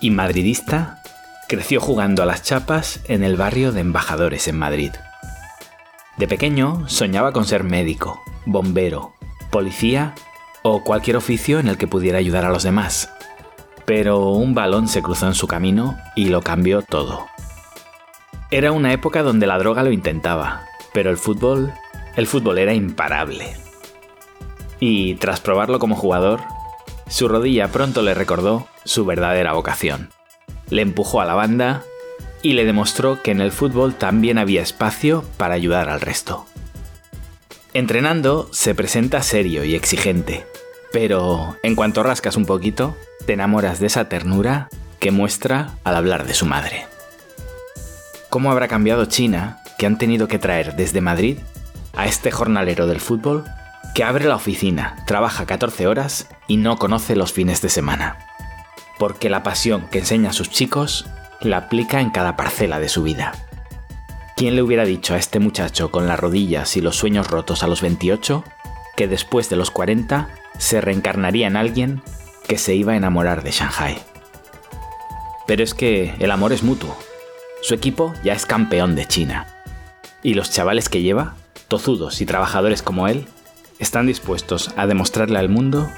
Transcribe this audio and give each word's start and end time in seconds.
Y 0.00 0.10
madridista, 0.10 1.02
creció 1.48 1.78
jugando 1.78 2.22
a 2.22 2.26
las 2.26 2.42
chapas 2.42 3.00
en 3.08 3.22
el 3.22 3.36
barrio 3.36 3.72
de 3.72 3.80
Embajadores 3.80 4.48
en 4.48 4.56
Madrid. 4.56 4.92
De 6.16 6.26
pequeño 6.26 6.88
soñaba 6.88 7.32
con 7.32 7.44
ser 7.44 7.62
médico, 7.62 8.22
bombero, 8.46 9.12
policía 9.50 10.14
o 10.62 10.82
cualquier 10.82 11.18
oficio 11.18 11.58
en 11.58 11.68
el 11.68 11.76
que 11.76 11.86
pudiera 11.86 12.16
ayudar 12.16 12.46
a 12.46 12.48
los 12.48 12.62
demás. 12.62 13.10
Pero 13.84 14.30
un 14.30 14.54
balón 14.54 14.88
se 14.88 15.02
cruzó 15.02 15.26
en 15.26 15.34
su 15.34 15.46
camino 15.46 15.94
y 16.16 16.30
lo 16.30 16.40
cambió 16.40 16.80
todo. 16.80 17.26
Era 18.50 18.72
una 18.72 18.94
época 18.94 19.22
donde 19.22 19.46
la 19.46 19.58
droga 19.58 19.82
lo 19.82 19.92
intentaba, 19.92 20.64
pero 20.94 21.10
el 21.10 21.18
fútbol, 21.18 21.70
el 22.16 22.26
fútbol 22.26 22.56
era 22.56 22.72
imparable. 22.72 23.58
Y 24.80 25.16
tras 25.16 25.40
probarlo 25.40 25.78
como 25.78 25.96
jugador, 25.96 26.40
su 27.08 27.28
rodilla 27.28 27.68
pronto 27.68 28.00
le 28.00 28.14
recordó 28.14 28.68
su 28.84 29.04
verdadera 29.04 29.52
vocación. 29.52 30.10
Le 30.70 30.82
empujó 30.82 31.20
a 31.20 31.24
la 31.24 31.34
banda 31.34 31.82
y 32.42 32.52
le 32.52 32.64
demostró 32.64 33.22
que 33.22 33.30
en 33.30 33.40
el 33.40 33.52
fútbol 33.52 33.94
también 33.94 34.38
había 34.38 34.62
espacio 34.62 35.24
para 35.36 35.54
ayudar 35.54 35.88
al 35.88 36.00
resto. 36.00 36.46
Entrenando 37.72 38.48
se 38.52 38.74
presenta 38.74 39.22
serio 39.22 39.64
y 39.64 39.74
exigente, 39.74 40.46
pero 40.92 41.56
en 41.62 41.74
cuanto 41.74 42.02
rascas 42.02 42.36
un 42.36 42.46
poquito, 42.46 42.96
te 43.26 43.32
enamoras 43.32 43.80
de 43.80 43.86
esa 43.86 44.08
ternura 44.08 44.68
que 45.00 45.10
muestra 45.10 45.70
al 45.82 45.96
hablar 45.96 46.26
de 46.26 46.34
su 46.34 46.46
madre. 46.46 46.86
¿Cómo 48.30 48.52
habrá 48.52 48.68
cambiado 48.68 49.06
China 49.06 49.60
que 49.78 49.86
han 49.86 49.98
tenido 49.98 50.28
que 50.28 50.38
traer 50.38 50.76
desde 50.76 51.00
Madrid 51.00 51.38
a 51.94 52.06
este 52.06 52.30
jornalero 52.30 52.86
del 52.86 53.00
fútbol 53.00 53.44
que 53.94 54.04
abre 54.04 54.26
la 54.26 54.36
oficina, 54.36 55.02
trabaja 55.06 55.46
14 55.46 55.86
horas 55.86 56.28
y 56.46 56.58
no 56.58 56.76
conoce 56.76 57.16
los 57.16 57.32
fines 57.32 57.62
de 57.62 57.70
semana? 57.70 58.18
Porque 59.04 59.28
la 59.28 59.42
pasión 59.42 59.86
que 59.90 59.98
enseña 59.98 60.30
a 60.30 60.32
sus 60.32 60.48
chicos 60.48 61.04
la 61.42 61.58
aplica 61.58 62.00
en 62.00 62.08
cada 62.08 62.36
parcela 62.36 62.80
de 62.80 62.88
su 62.88 63.02
vida. 63.02 63.32
¿Quién 64.34 64.56
le 64.56 64.62
hubiera 64.62 64.86
dicho 64.86 65.12
a 65.12 65.18
este 65.18 65.40
muchacho 65.40 65.90
con 65.90 66.08
las 66.08 66.18
rodillas 66.18 66.74
y 66.78 66.80
los 66.80 66.96
sueños 66.96 67.26
rotos 67.26 67.62
a 67.62 67.66
los 67.66 67.82
28 67.82 68.42
que 68.96 69.06
después 69.06 69.50
de 69.50 69.56
los 69.56 69.70
40 69.70 70.30
se 70.56 70.80
reencarnaría 70.80 71.46
en 71.46 71.56
alguien 71.56 72.00
que 72.48 72.56
se 72.56 72.76
iba 72.76 72.94
a 72.94 72.96
enamorar 72.96 73.42
de 73.42 73.50
Shanghai? 73.50 73.98
Pero 75.46 75.62
es 75.62 75.74
que 75.74 76.14
el 76.18 76.30
amor 76.30 76.54
es 76.54 76.62
mutuo. 76.62 76.96
Su 77.60 77.74
equipo 77.74 78.14
ya 78.24 78.32
es 78.32 78.46
campeón 78.46 78.96
de 78.96 79.04
China. 79.04 79.46
Y 80.22 80.32
los 80.32 80.50
chavales 80.50 80.88
que 80.88 81.02
lleva, 81.02 81.34
tozudos 81.68 82.22
y 82.22 82.24
trabajadores 82.24 82.80
como 82.80 83.06
él, 83.06 83.26
están 83.78 84.06
dispuestos 84.06 84.70
a 84.78 84.86
demostrarle 84.86 85.38
al 85.38 85.50
mundo 85.50 85.90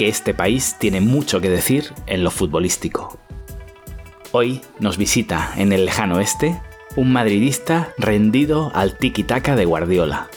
que 0.00 0.08
este 0.08 0.32
país 0.32 0.76
tiene 0.78 1.02
mucho 1.02 1.42
que 1.42 1.50
decir 1.50 1.92
en 2.06 2.24
lo 2.24 2.30
futbolístico. 2.30 3.18
Hoy 4.32 4.62
nos 4.78 4.96
visita 4.96 5.52
en 5.58 5.74
el 5.74 5.84
lejano 5.84 6.16
oeste 6.16 6.58
un 6.96 7.12
madridista 7.12 7.92
rendido 7.98 8.72
al 8.74 8.96
tiki-taka 8.96 9.56
de 9.56 9.66
Guardiola, 9.66 10.30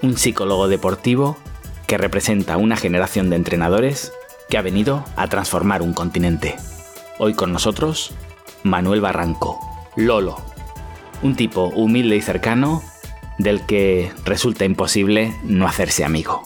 un 0.00 0.16
psicólogo 0.16 0.68
deportivo 0.68 1.36
que 1.86 1.98
representa 1.98 2.56
una 2.56 2.78
generación 2.78 3.28
de 3.28 3.36
entrenadores 3.36 4.10
que 4.48 4.56
ha 4.56 4.62
venido 4.62 5.04
a 5.16 5.28
transformar 5.28 5.82
un 5.82 5.92
continente. 5.92 6.56
Hoy 7.18 7.34
con 7.34 7.52
nosotros, 7.52 8.14
Manuel 8.62 9.02
Barranco, 9.02 9.60
Lolo, 9.96 10.38
un 11.20 11.36
tipo 11.36 11.66
humilde 11.66 12.16
y 12.16 12.22
cercano 12.22 12.82
del 13.36 13.66
que 13.66 14.10
resulta 14.24 14.64
imposible 14.64 15.36
no 15.42 15.66
hacerse 15.66 16.06
amigo. 16.06 16.42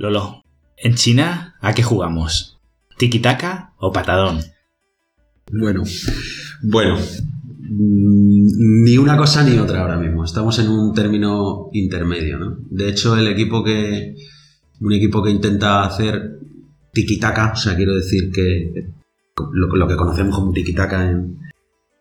Lolo, 0.00 0.42
en 0.78 0.94
China, 0.94 1.56
¿a 1.60 1.74
qué 1.74 1.82
jugamos? 1.82 2.58
¿Tiki-taka 2.96 3.74
o 3.76 3.92
patadón? 3.92 4.40
Bueno, 5.52 5.82
bueno, 6.62 6.96
mm, 6.96 8.82
ni 8.82 8.96
una 8.96 9.18
cosa 9.18 9.44
ni 9.44 9.58
otra 9.58 9.82
ahora 9.82 9.98
mismo. 9.98 10.24
Estamos 10.24 10.58
en 10.58 10.70
un 10.70 10.94
término 10.94 11.68
intermedio, 11.74 12.38
¿no? 12.38 12.56
De 12.70 12.88
hecho, 12.88 13.14
el 13.14 13.28
equipo 13.28 13.62
que. 13.62 14.14
Un 14.80 14.92
equipo 14.94 15.22
que 15.22 15.32
intenta 15.32 15.84
hacer 15.84 16.38
tiki-taka, 16.94 17.52
o 17.52 17.56
sea, 17.56 17.76
quiero 17.76 17.94
decir 17.94 18.32
que 18.32 18.86
lo, 19.52 19.86
que 19.86 19.96
conocemos 19.96 20.34
como 20.34 20.50
tiki-taka 20.50 21.10
en, 21.10 21.40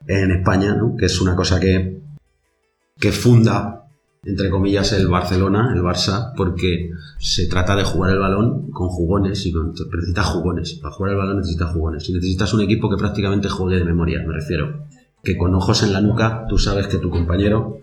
en 0.08 0.32
España, 0.32 0.74
¿no? 0.74 0.96
Que 0.96 1.08
es 1.08 1.20
una 1.20 1.36
cosa 1.36 1.60
que, 1.60 2.00
que 2.98 3.12
funda 3.12 3.89
entre 4.24 4.50
comillas, 4.50 4.92
el 4.94 5.08
Barcelona, 5.08 5.72
el 5.74 5.82
Barça, 5.82 6.34
porque 6.36 6.92
se 7.20 7.48
trata 7.48 7.76
de 7.76 7.84
jugar 7.84 8.12
el 8.12 8.20
balón 8.20 8.70
con 8.72 8.90
jugones 8.90 9.46
y 9.46 9.52
con, 9.52 9.74
necesitas 9.74 10.26
jugones. 10.26 10.74
Para 10.82 10.94
jugar 10.94 11.12
el 11.14 11.18
balón 11.18 11.38
necesitas 11.38 11.72
jugones. 11.72 12.10
Y 12.10 12.14
necesitas 12.14 12.54
un 12.54 12.62
equipo 12.62 12.90
que 12.90 12.98
prácticamente 12.98 13.48
juegue 13.48 13.78
de 13.78 13.86
memoria, 13.86 14.22
me 14.26 14.34
refiero. 14.34 14.86
Que 15.24 15.38
con 15.38 15.56
ojos 15.56 15.84
en 15.84 15.94
la 15.94 16.02
nuca 16.02 16.46
tú 16.50 16.58
sabes 16.58 16.88
que 16.88 16.98
tu 16.98 17.10
compañero. 17.10 17.78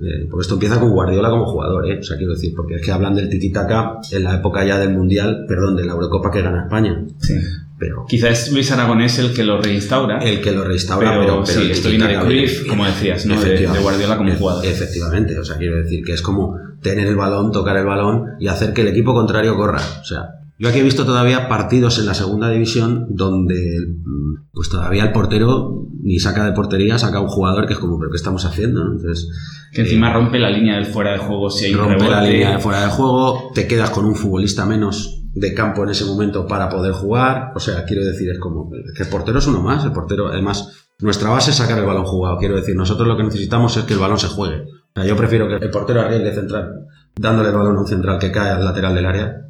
Eh, 0.00 0.26
porque 0.30 0.42
esto 0.42 0.54
empieza 0.54 0.80
con 0.80 0.90
Guardiola 0.90 1.28
como 1.30 1.46
jugador, 1.46 1.86
¿eh? 1.90 1.98
O 1.98 2.02
sea, 2.02 2.16
quiero 2.16 2.32
decir, 2.32 2.54
porque 2.56 2.76
es 2.76 2.82
que 2.82 2.90
hablan 2.90 3.14
del 3.14 3.28
tiki-taka 3.28 3.98
en 4.12 4.24
la 4.24 4.36
época 4.36 4.64
ya 4.64 4.78
del 4.78 4.94
Mundial, 4.94 5.44
perdón, 5.46 5.76
de 5.76 5.84
la 5.84 5.92
Eurocopa 5.92 6.30
que 6.30 6.40
gana 6.42 6.62
España. 6.62 7.04
Sí. 7.18 7.34
Pero, 7.80 8.04
Quizás 8.06 8.48
es 8.48 8.52
Luis 8.52 8.70
Aragonés 8.70 9.18
el 9.18 9.32
que 9.32 9.42
lo 9.42 9.58
reinstaura. 9.58 10.18
El 10.18 10.42
que 10.42 10.52
lo 10.52 10.64
reinstaura, 10.64 11.18
pero, 11.18 11.42
pero, 11.42 11.46
sí, 11.46 11.70
esto 11.70 11.88
viene 11.88 12.08
de 12.08 12.18
Cruyff, 12.18 12.66
como 12.66 12.84
decías, 12.84 13.24
¿no? 13.24 13.40
De, 13.40 13.66
Guardiola 13.66 14.18
como 14.18 14.30
jugador. 14.34 14.66
Efectivamente, 14.66 15.38
o 15.38 15.44
sea, 15.46 15.56
quiero 15.56 15.78
decir 15.78 16.04
que 16.04 16.12
es 16.12 16.20
como 16.20 16.58
tener 16.82 17.08
el 17.08 17.16
balón, 17.16 17.50
tocar 17.50 17.78
el 17.78 17.86
balón 17.86 18.32
y 18.38 18.48
hacer 18.48 18.74
que 18.74 18.82
el 18.82 18.88
equipo 18.88 19.14
contrario 19.14 19.56
corra. 19.56 19.80
O 19.98 20.04
sea, 20.04 20.26
yo 20.58 20.68
aquí 20.68 20.80
he 20.80 20.82
visto 20.82 21.06
todavía 21.06 21.48
partidos 21.48 21.98
en 21.98 22.04
la 22.04 22.12
segunda 22.12 22.50
división 22.50 23.06
donde 23.08 23.54
mm, 23.56 24.50
pues 24.52 24.68
todavía 24.68 25.04
el 25.04 25.12
portero 25.12 25.86
ni 26.02 26.18
saca 26.18 26.44
de 26.44 26.52
portería, 26.52 26.98
saca 26.98 27.20
un 27.20 27.28
jugador 27.28 27.66
que 27.66 27.72
es 27.72 27.78
como, 27.78 27.98
pero 27.98 28.10
¿qué 28.10 28.16
estamos 28.16 28.44
haciendo? 28.44 28.82
Entonces, 28.82 29.30
que 29.72 29.80
encima 29.80 30.10
eh, 30.10 30.14
rompe 30.14 30.38
la 30.38 30.50
línea 30.50 30.76
del 30.76 30.84
fuera 30.84 31.12
de 31.12 31.18
juego 31.18 31.48
si 31.48 31.64
hay 31.64 31.72
rompe 31.72 32.08
la 32.08 32.22
línea 32.22 32.50
del 32.50 32.60
fuera 32.60 32.84
de 32.84 32.90
juego, 32.90 33.52
te 33.54 33.66
quedas 33.66 33.88
con 33.88 34.04
un 34.04 34.14
futbolista 34.14 34.66
menos 34.66 35.19
de 35.34 35.54
campo 35.54 35.84
en 35.84 35.90
ese 35.90 36.04
momento 36.04 36.46
para 36.46 36.68
poder 36.68 36.92
jugar. 36.92 37.52
O 37.54 37.60
sea, 37.60 37.84
quiero 37.84 38.04
decir, 38.04 38.30
es 38.30 38.38
como 38.38 38.70
que 38.70 39.02
el 39.02 39.08
portero 39.08 39.38
es 39.38 39.46
uno 39.46 39.62
más. 39.62 39.84
El 39.84 39.92
portero, 39.92 40.28
además, 40.28 40.88
nuestra 41.00 41.30
base 41.30 41.50
es 41.50 41.56
sacar 41.56 41.78
el 41.78 41.86
balón 41.86 42.04
jugado. 42.04 42.38
Quiero 42.38 42.56
decir, 42.56 42.76
nosotros 42.76 43.06
lo 43.06 43.16
que 43.16 43.24
necesitamos 43.24 43.76
es 43.76 43.84
que 43.84 43.94
el 43.94 44.00
balón 44.00 44.18
se 44.18 44.28
juegue. 44.28 44.62
O 44.62 44.92
sea, 44.94 45.04
yo 45.04 45.16
prefiero 45.16 45.48
que 45.48 45.64
el 45.64 45.70
portero 45.70 46.00
arriesgue 46.00 46.34
central, 46.34 46.86
dándole 47.16 47.50
el 47.50 47.54
balón 47.54 47.76
a 47.76 47.80
un 47.80 47.86
central 47.86 48.18
que 48.18 48.32
cae 48.32 48.50
al 48.50 48.64
lateral 48.64 48.94
del 48.94 49.06
área. 49.06 49.46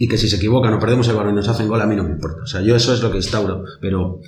Y 0.00 0.06
que 0.06 0.18
si 0.18 0.28
se 0.28 0.36
equivoca, 0.36 0.70
no 0.70 0.78
perdemos 0.78 1.08
el 1.08 1.16
balón 1.16 1.32
y 1.32 1.36
nos 1.36 1.48
hacen 1.48 1.66
gol, 1.66 1.80
a 1.80 1.86
mí 1.86 1.96
no 1.96 2.04
me 2.04 2.10
importa. 2.10 2.42
O 2.42 2.46
sea, 2.46 2.60
yo 2.60 2.76
eso 2.76 2.94
es 2.94 3.02
lo 3.02 3.10
que 3.10 3.16
instauro. 3.16 3.64
Pero 3.80 4.20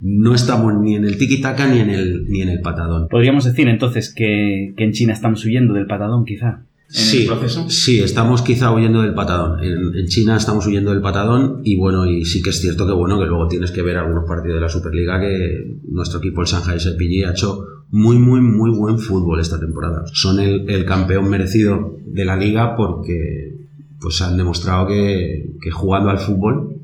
no 0.00 0.34
estamos 0.34 0.74
ni 0.74 0.94
en 0.94 1.04
el 1.04 1.18
tiki-taka 1.18 1.66
ni, 1.66 1.80
en 1.80 1.90
el, 1.90 2.24
ni 2.28 2.42
en 2.42 2.50
el 2.50 2.60
patadón. 2.60 3.08
Podríamos 3.08 3.44
decir 3.44 3.66
entonces 3.66 4.14
que, 4.14 4.74
que 4.76 4.84
en 4.84 4.92
China 4.92 5.14
estamos 5.14 5.44
huyendo 5.44 5.74
del 5.74 5.86
patadón, 5.86 6.24
quizá 6.24 6.67
sí, 6.88 7.28
Sí, 7.68 8.00
estamos 8.00 8.42
quizá 8.42 8.72
huyendo 8.72 9.02
del 9.02 9.14
patadón. 9.14 9.62
En, 9.62 10.06
China 10.06 10.36
estamos 10.36 10.66
huyendo 10.66 10.90
del 10.90 11.02
patadón 11.02 11.60
y 11.62 11.76
bueno, 11.76 12.06
y 12.06 12.24
sí 12.24 12.42
que 12.42 12.50
es 12.50 12.60
cierto 12.60 12.86
que 12.86 12.92
bueno, 12.92 13.18
que 13.18 13.26
luego 13.26 13.46
tienes 13.46 13.70
que 13.70 13.82
ver 13.82 13.98
algunos 13.98 14.24
partidos 14.26 14.56
de 14.56 14.60
la 14.62 14.68
Superliga 14.68 15.20
que 15.20 15.80
nuestro 15.88 16.18
equipo, 16.18 16.40
el 16.40 16.46
Shanghai 16.46 16.80
SPG, 16.80 17.26
ha 17.26 17.32
hecho 17.32 17.64
muy, 17.90 18.18
muy, 18.18 18.40
muy 18.40 18.70
buen 18.70 18.98
fútbol 18.98 19.40
esta 19.40 19.60
temporada. 19.60 20.04
Son 20.12 20.40
el, 20.40 20.84
campeón 20.86 21.28
merecido 21.28 21.96
de 22.06 22.24
la 22.24 22.36
liga 22.36 22.74
porque 22.74 23.54
pues 24.00 24.22
han 24.22 24.36
demostrado 24.36 24.86
que, 24.86 25.56
que 25.60 25.70
jugando 25.70 26.08
al 26.10 26.18
fútbol 26.18 26.80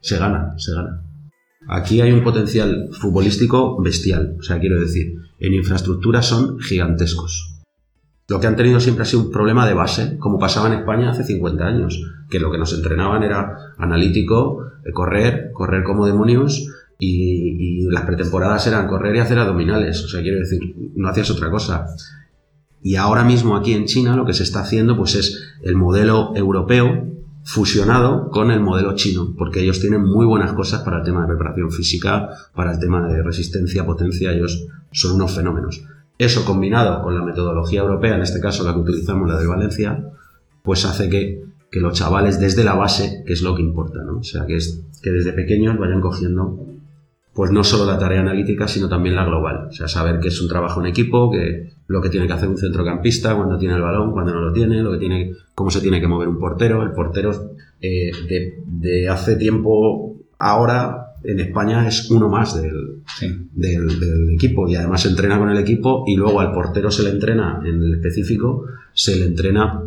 se 0.00 0.18
gana, 0.18 0.54
se 0.56 0.72
gana. 0.74 1.02
Aquí 1.68 2.00
hay 2.00 2.12
un 2.12 2.22
potencial 2.22 2.88
futbolístico 2.92 3.80
bestial, 3.80 4.36
o 4.38 4.42
sea, 4.42 4.58
quiero 4.58 4.80
decir, 4.80 5.14
en 5.38 5.54
infraestructura 5.54 6.20
son 6.20 6.58
gigantescos 6.58 7.53
lo 8.28 8.40
que 8.40 8.46
han 8.46 8.56
tenido 8.56 8.80
siempre 8.80 9.02
ha 9.02 9.06
sido 9.06 9.22
un 9.22 9.30
problema 9.30 9.66
de 9.66 9.74
base, 9.74 10.16
como 10.18 10.38
pasaba 10.38 10.68
en 10.68 10.78
España 10.78 11.10
hace 11.10 11.24
50 11.24 11.64
años, 11.64 12.02
que 12.30 12.40
lo 12.40 12.50
que 12.50 12.58
nos 12.58 12.72
entrenaban 12.72 13.22
era 13.22 13.74
analítico, 13.76 14.62
eh, 14.84 14.92
correr, 14.92 15.50
correr 15.52 15.84
como 15.84 16.06
demonios, 16.06 16.68
y, 16.98 17.86
las 17.90 18.04
pretemporadas 18.04 18.66
eran 18.66 18.86
correr 18.86 19.14
y 19.16 19.18
hacer 19.18 19.38
abdominales. 19.38 20.02
O 20.04 20.08
sea, 20.08 20.22
quiero 20.22 20.38
decir, 20.38 20.74
no 20.96 21.08
hacías 21.08 21.30
otra 21.30 21.50
cosa. 21.50 21.86
Y 22.82 22.96
ahora 22.96 23.24
mismo 23.24 23.56
aquí 23.56 23.72
en 23.72 23.86
China 23.86 24.16
lo 24.16 24.24
que 24.24 24.34
se 24.34 24.42
está 24.42 24.60
haciendo 24.60 24.96
pues 24.96 25.14
es 25.14 25.42
el 25.62 25.76
modelo 25.76 26.32
europeo 26.34 27.08
fusionado 27.42 28.30
con 28.30 28.50
el 28.50 28.60
modelo 28.60 28.94
chino, 28.94 29.34
porque 29.36 29.60
ellos 29.60 29.80
tienen 29.80 30.02
muy 30.02 30.24
buenas 30.24 30.52
cosas 30.54 30.82
para 30.82 30.98
el 30.98 31.04
tema 31.04 31.22
de 31.22 31.28
preparación 31.28 31.70
física, 31.70 32.30
para 32.54 32.72
el 32.72 32.78
tema 32.78 33.06
de 33.06 33.22
resistencia, 33.22 33.84
potencia, 33.84 34.32
ellos 34.32 34.66
son 34.92 35.12
unos 35.12 35.34
fenómenos. 35.34 35.82
Eso 36.18 36.44
combinado 36.44 37.02
con 37.02 37.14
la 37.14 37.24
metodología 37.24 37.80
europea, 37.80 38.16
en 38.16 38.22
este 38.22 38.40
caso 38.40 38.64
la 38.64 38.72
que 38.72 38.80
utilizamos, 38.80 39.28
la 39.28 39.38
de 39.38 39.46
Valencia, 39.46 40.10
pues 40.62 40.84
hace 40.84 41.08
que, 41.08 41.44
los 41.72 41.92
chavales 41.92 42.38
desde 42.38 42.62
la 42.62 42.74
base, 42.74 43.24
que 43.26 43.32
es 43.32 43.42
lo 43.42 43.56
que 43.56 43.62
importa, 43.62 43.98
¿no? 44.04 44.18
O 44.18 44.22
sea, 44.22 44.46
que, 44.46 44.54
es, 44.54 44.84
que 45.02 45.10
desde 45.10 45.32
pequeños 45.32 45.76
vayan 45.76 46.00
cogiendo 46.00 46.56
pues 47.34 47.50
no 47.50 47.64
solo 47.64 47.84
la 47.84 47.98
tarea 47.98 48.20
analítica, 48.20 48.68
sino 48.68 48.88
también 48.88 49.16
la 49.16 49.24
global. 49.24 49.66
O 49.68 49.72
sea, 49.72 49.88
saber 49.88 50.20
que 50.20 50.28
es 50.28 50.40
un 50.40 50.48
trabajo 50.48 50.80
en 50.80 50.86
equipo, 50.86 51.32
que 51.32 51.72
lo 51.88 52.00
que 52.00 52.08
tiene 52.08 52.28
que 52.28 52.32
hacer 52.32 52.48
un 52.48 52.56
centrocampista 52.56 53.34
cuando 53.34 53.58
tiene 53.58 53.74
el 53.74 53.82
balón, 53.82 54.12
cuando 54.12 54.32
no 54.32 54.40
lo 54.40 54.52
tiene, 54.52 54.82
lo 54.82 54.92
que 54.92 54.98
tiene, 54.98 55.32
cómo 55.54 55.70
se 55.70 55.80
tiene 55.80 56.00
que 56.00 56.06
mover 56.06 56.28
un 56.28 56.38
portero. 56.38 56.82
El 56.82 56.92
portero 56.92 57.32
eh, 57.80 58.12
de, 58.68 59.08
hace 59.08 59.34
tiempo 59.34 60.14
ahora 60.38 61.03
en 61.24 61.40
España 61.40 61.86
es 61.88 62.10
uno 62.10 62.28
más 62.28 62.60
del, 62.60 63.02
del, 63.52 64.00
del, 64.00 64.34
equipo 64.34 64.68
y 64.68 64.76
además 64.76 65.02
se 65.02 65.08
entrena 65.08 65.38
con 65.38 65.50
el 65.50 65.58
equipo 65.58 66.04
y 66.06 66.16
luego 66.16 66.40
al 66.40 66.52
portero 66.52 66.90
se 66.90 67.02
le 67.02 67.10
entrena 67.10 67.60
en 67.64 67.82
el 67.82 67.94
específico, 67.94 68.66
se 68.92 69.16
le 69.16 69.26
entrena 69.26 69.82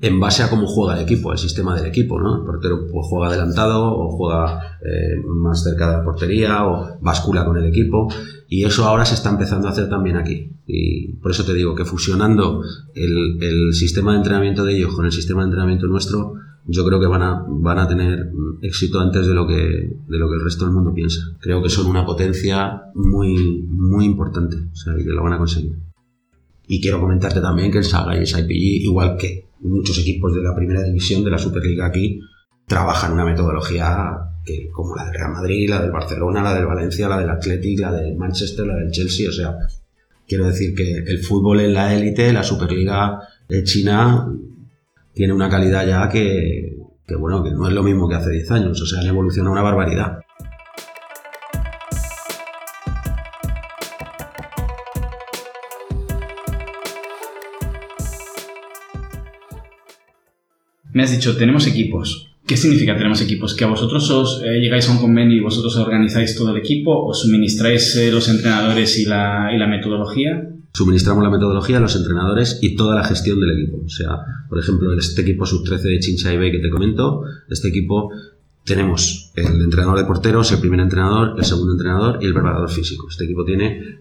en 0.00 0.18
base 0.18 0.42
a 0.42 0.48
cómo 0.48 0.66
juega 0.66 0.96
el 0.96 1.02
equipo, 1.02 1.32
el 1.32 1.38
sistema 1.38 1.76
del 1.76 1.86
equipo, 1.86 2.18
¿no? 2.18 2.36
El 2.36 2.44
portero 2.44 2.86
pues, 2.90 3.06
juega 3.06 3.28
adelantado 3.28 3.84
o 3.84 4.16
juega 4.16 4.78
eh, 4.80 5.20
más 5.26 5.62
cerca 5.62 5.90
de 5.90 5.96
la 5.98 6.04
portería 6.04 6.66
o 6.66 6.98
bascula 7.00 7.44
con 7.44 7.58
el 7.58 7.66
equipo 7.66 8.08
y 8.48 8.64
eso 8.64 8.84
ahora 8.84 9.04
se 9.04 9.14
está 9.14 9.30
empezando 9.30 9.68
a 9.68 9.72
hacer 9.72 9.88
también 9.88 10.16
aquí. 10.16 10.50
Y 10.66 11.14
por 11.14 11.32
eso 11.32 11.44
te 11.44 11.52
digo 11.52 11.74
que 11.74 11.84
fusionando 11.84 12.62
el, 12.94 13.74
sistema 13.74 14.12
de 14.12 14.18
entrenamiento 14.18 14.64
de 14.64 14.76
ellos 14.76 14.94
con 14.94 15.04
el 15.04 15.12
sistema 15.12 15.42
de 15.42 15.46
entrenamiento 15.46 15.86
nuestro, 15.86 16.34
yo 16.70 16.84
creo 16.84 17.00
que 17.00 17.06
van 17.06 17.22
a, 17.22 17.44
van 17.48 17.78
a 17.78 17.88
tener 17.88 18.30
éxito 18.62 19.00
antes 19.00 19.26
de 19.26 19.34
lo, 19.34 19.46
que, 19.46 19.54
de 19.54 20.18
lo 20.18 20.28
que 20.28 20.36
el 20.36 20.44
resto 20.44 20.64
del 20.64 20.74
mundo 20.74 20.94
piensa. 20.94 21.20
Creo 21.40 21.60
que 21.62 21.68
son 21.68 21.86
una 21.86 22.06
potencia 22.06 22.82
muy, 22.94 23.64
muy 23.68 24.04
importante, 24.04 24.56
o 24.72 24.76
sea, 24.76 24.94
que 24.94 25.02
lo 25.02 25.22
van 25.22 25.32
a 25.32 25.38
conseguir. 25.38 25.72
Y 26.68 26.80
quiero 26.80 27.00
comentarte 27.00 27.40
también 27.40 27.72
que 27.72 27.78
el 27.78 27.84
Saga 27.84 28.14
y 28.14 28.20
el 28.20 28.26
SIPG, 28.26 28.84
igual 28.84 29.16
que 29.16 29.48
muchos 29.62 29.98
equipos 29.98 30.32
de 30.32 30.42
la 30.42 30.54
primera 30.54 30.82
división 30.84 31.24
de 31.24 31.30
la 31.32 31.38
Superliga 31.38 31.86
aquí 31.86 32.20
trabajan 32.66 33.14
una 33.14 33.24
metodología 33.24 34.12
que, 34.44 34.68
como 34.70 34.94
la 34.94 35.06
del 35.06 35.14
Real 35.14 35.32
Madrid, 35.32 35.68
la 35.68 35.82
del 35.82 35.90
Barcelona, 35.90 36.40
la 36.40 36.54
del 36.54 36.66
Valencia, 36.66 37.08
la 37.08 37.18
del 37.18 37.30
Athletic, 37.30 37.80
la 37.80 37.92
del 37.92 38.16
Manchester, 38.16 38.64
la 38.64 38.76
del 38.76 38.92
Chelsea. 38.92 39.28
O 39.28 39.32
sea, 39.32 39.56
quiero 40.28 40.46
decir 40.46 40.72
que 40.74 40.98
el 40.98 41.18
fútbol 41.18 41.58
en 41.58 41.74
la 41.74 41.92
élite, 41.92 42.32
la 42.32 42.44
Superliga 42.44 43.18
de 43.48 43.64
China, 43.64 44.32
tiene 45.14 45.32
una 45.32 45.48
calidad 45.48 45.86
ya 45.86 46.08
que, 46.08 46.76
bueno, 47.18 47.42
que 47.42 47.50
no 47.50 47.66
es 47.66 47.74
lo 47.74 47.82
mismo 47.82 48.08
que 48.08 48.14
hace 48.14 48.30
10 48.30 48.50
años. 48.52 48.80
O 48.80 48.86
sea, 48.86 49.00
han 49.00 49.06
evolucionado 49.06 49.52
una 49.52 49.62
barbaridad. 49.62 50.20
Me 60.92 61.04
has 61.04 61.12
dicho, 61.12 61.36
tenemos 61.36 61.66
equipos. 61.66 62.26
¿Qué 62.46 62.56
significa 62.56 62.96
tenemos 62.96 63.22
equipos? 63.22 63.54
¿Que 63.54 63.62
a 63.62 63.68
vosotros 63.68 64.10
os 64.10 64.42
eh, 64.42 64.58
llegáis 64.60 64.88
a 64.88 64.92
un 64.92 64.98
convenio 64.98 65.36
y 65.36 65.40
vosotros 65.40 65.76
organizáis 65.76 66.34
todo 66.36 66.50
el 66.50 66.58
equipo? 66.58 67.06
¿O 67.06 67.14
suministráis 67.14 67.94
eh, 67.96 68.10
los 68.10 68.28
entrenadores 68.28 68.98
y 68.98 69.04
la 69.04 69.66
metodología? 69.68 70.49
Suministramos 70.72 71.22
la 71.22 71.30
metodología, 71.30 71.80
los 71.80 71.96
entrenadores 71.96 72.58
y 72.62 72.76
toda 72.76 72.94
la 72.94 73.04
gestión 73.04 73.40
del 73.40 73.58
equipo. 73.58 73.82
O 73.84 73.88
sea, 73.88 74.18
por 74.48 74.58
ejemplo, 74.58 74.92
este 74.92 75.22
equipo 75.22 75.44
sub-13 75.44 75.82
de 75.82 75.98
Chinchai 76.00 76.38
Bay 76.38 76.52
que 76.52 76.60
te 76.60 76.70
comento, 76.70 77.22
este 77.48 77.68
equipo 77.68 78.10
tenemos 78.64 79.32
el 79.34 79.60
entrenador 79.62 79.98
de 79.98 80.04
porteros, 80.04 80.52
el 80.52 80.60
primer 80.60 80.80
entrenador, 80.80 81.34
el 81.36 81.44
segundo 81.44 81.72
entrenador 81.72 82.18
y 82.22 82.26
el 82.26 82.34
preparador 82.34 82.70
físico. 82.70 83.08
Este 83.08 83.24
equipo 83.24 83.44
tiene 83.44 84.00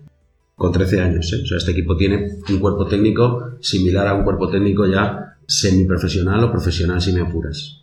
con 0.56 0.72
13 0.72 1.02
años. 1.02 1.34
¿eh? 1.34 1.42
O 1.44 1.48
sea, 1.48 1.58
este 1.58 1.72
equipo 1.72 1.96
tiene 1.96 2.38
un 2.50 2.60
cuerpo 2.60 2.86
técnico 2.86 3.58
similar 3.62 4.08
a 4.08 4.14
un 4.14 4.24
cuerpo 4.24 4.50
técnico 4.50 4.86
ya 4.86 5.38
semiprofesional 5.48 6.44
o 6.44 6.52
profesional 6.52 7.02
si 7.02 7.14
me 7.14 7.22
apuras. 7.22 7.82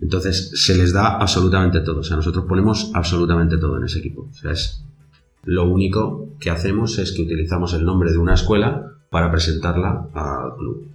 Entonces 0.00 0.50
se 0.54 0.76
les 0.76 0.92
da 0.92 1.18
absolutamente 1.18 1.80
todo. 1.80 2.00
O 2.00 2.02
sea, 2.02 2.16
nosotros 2.16 2.46
ponemos 2.48 2.90
absolutamente 2.94 3.58
todo 3.58 3.76
en 3.76 3.84
ese 3.84 4.00
equipo. 4.00 4.28
O 4.28 4.34
sea, 4.34 4.50
es 4.50 4.82
lo 5.44 5.68
único 5.68 6.36
que 6.38 6.50
hacemos 6.50 6.98
es 6.98 7.12
que 7.12 7.22
utilizamos 7.22 7.74
el 7.74 7.84
nombre 7.84 8.12
de 8.12 8.18
una 8.18 8.34
escuela 8.34 8.92
para 9.10 9.30
presentarla 9.30 10.08
al 10.14 10.56
club. 10.56 10.88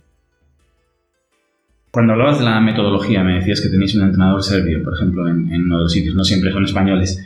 Cuando 1.91 2.13
hablabas 2.13 2.39
de 2.39 2.45
la 2.45 2.59
metodología, 2.59 3.23
me 3.23 3.35
decías 3.35 3.61
que 3.61 3.69
tenéis 3.69 3.95
un 3.95 4.03
entrenador 4.03 4.43
serbio, 4.43 4.83
por 4.83 4.93
ejemplo, 4.93 5.27
en, 5.27 5.51
en 5.51 5.63
uno 5.63 5.77
de 5.77 5.83
los 5.83 5.91
sitios, 5.91 6.15
no 6.15 6.23
siempre 6.23 6.51
son 6.51 6.63
españoles. 6.63 7.23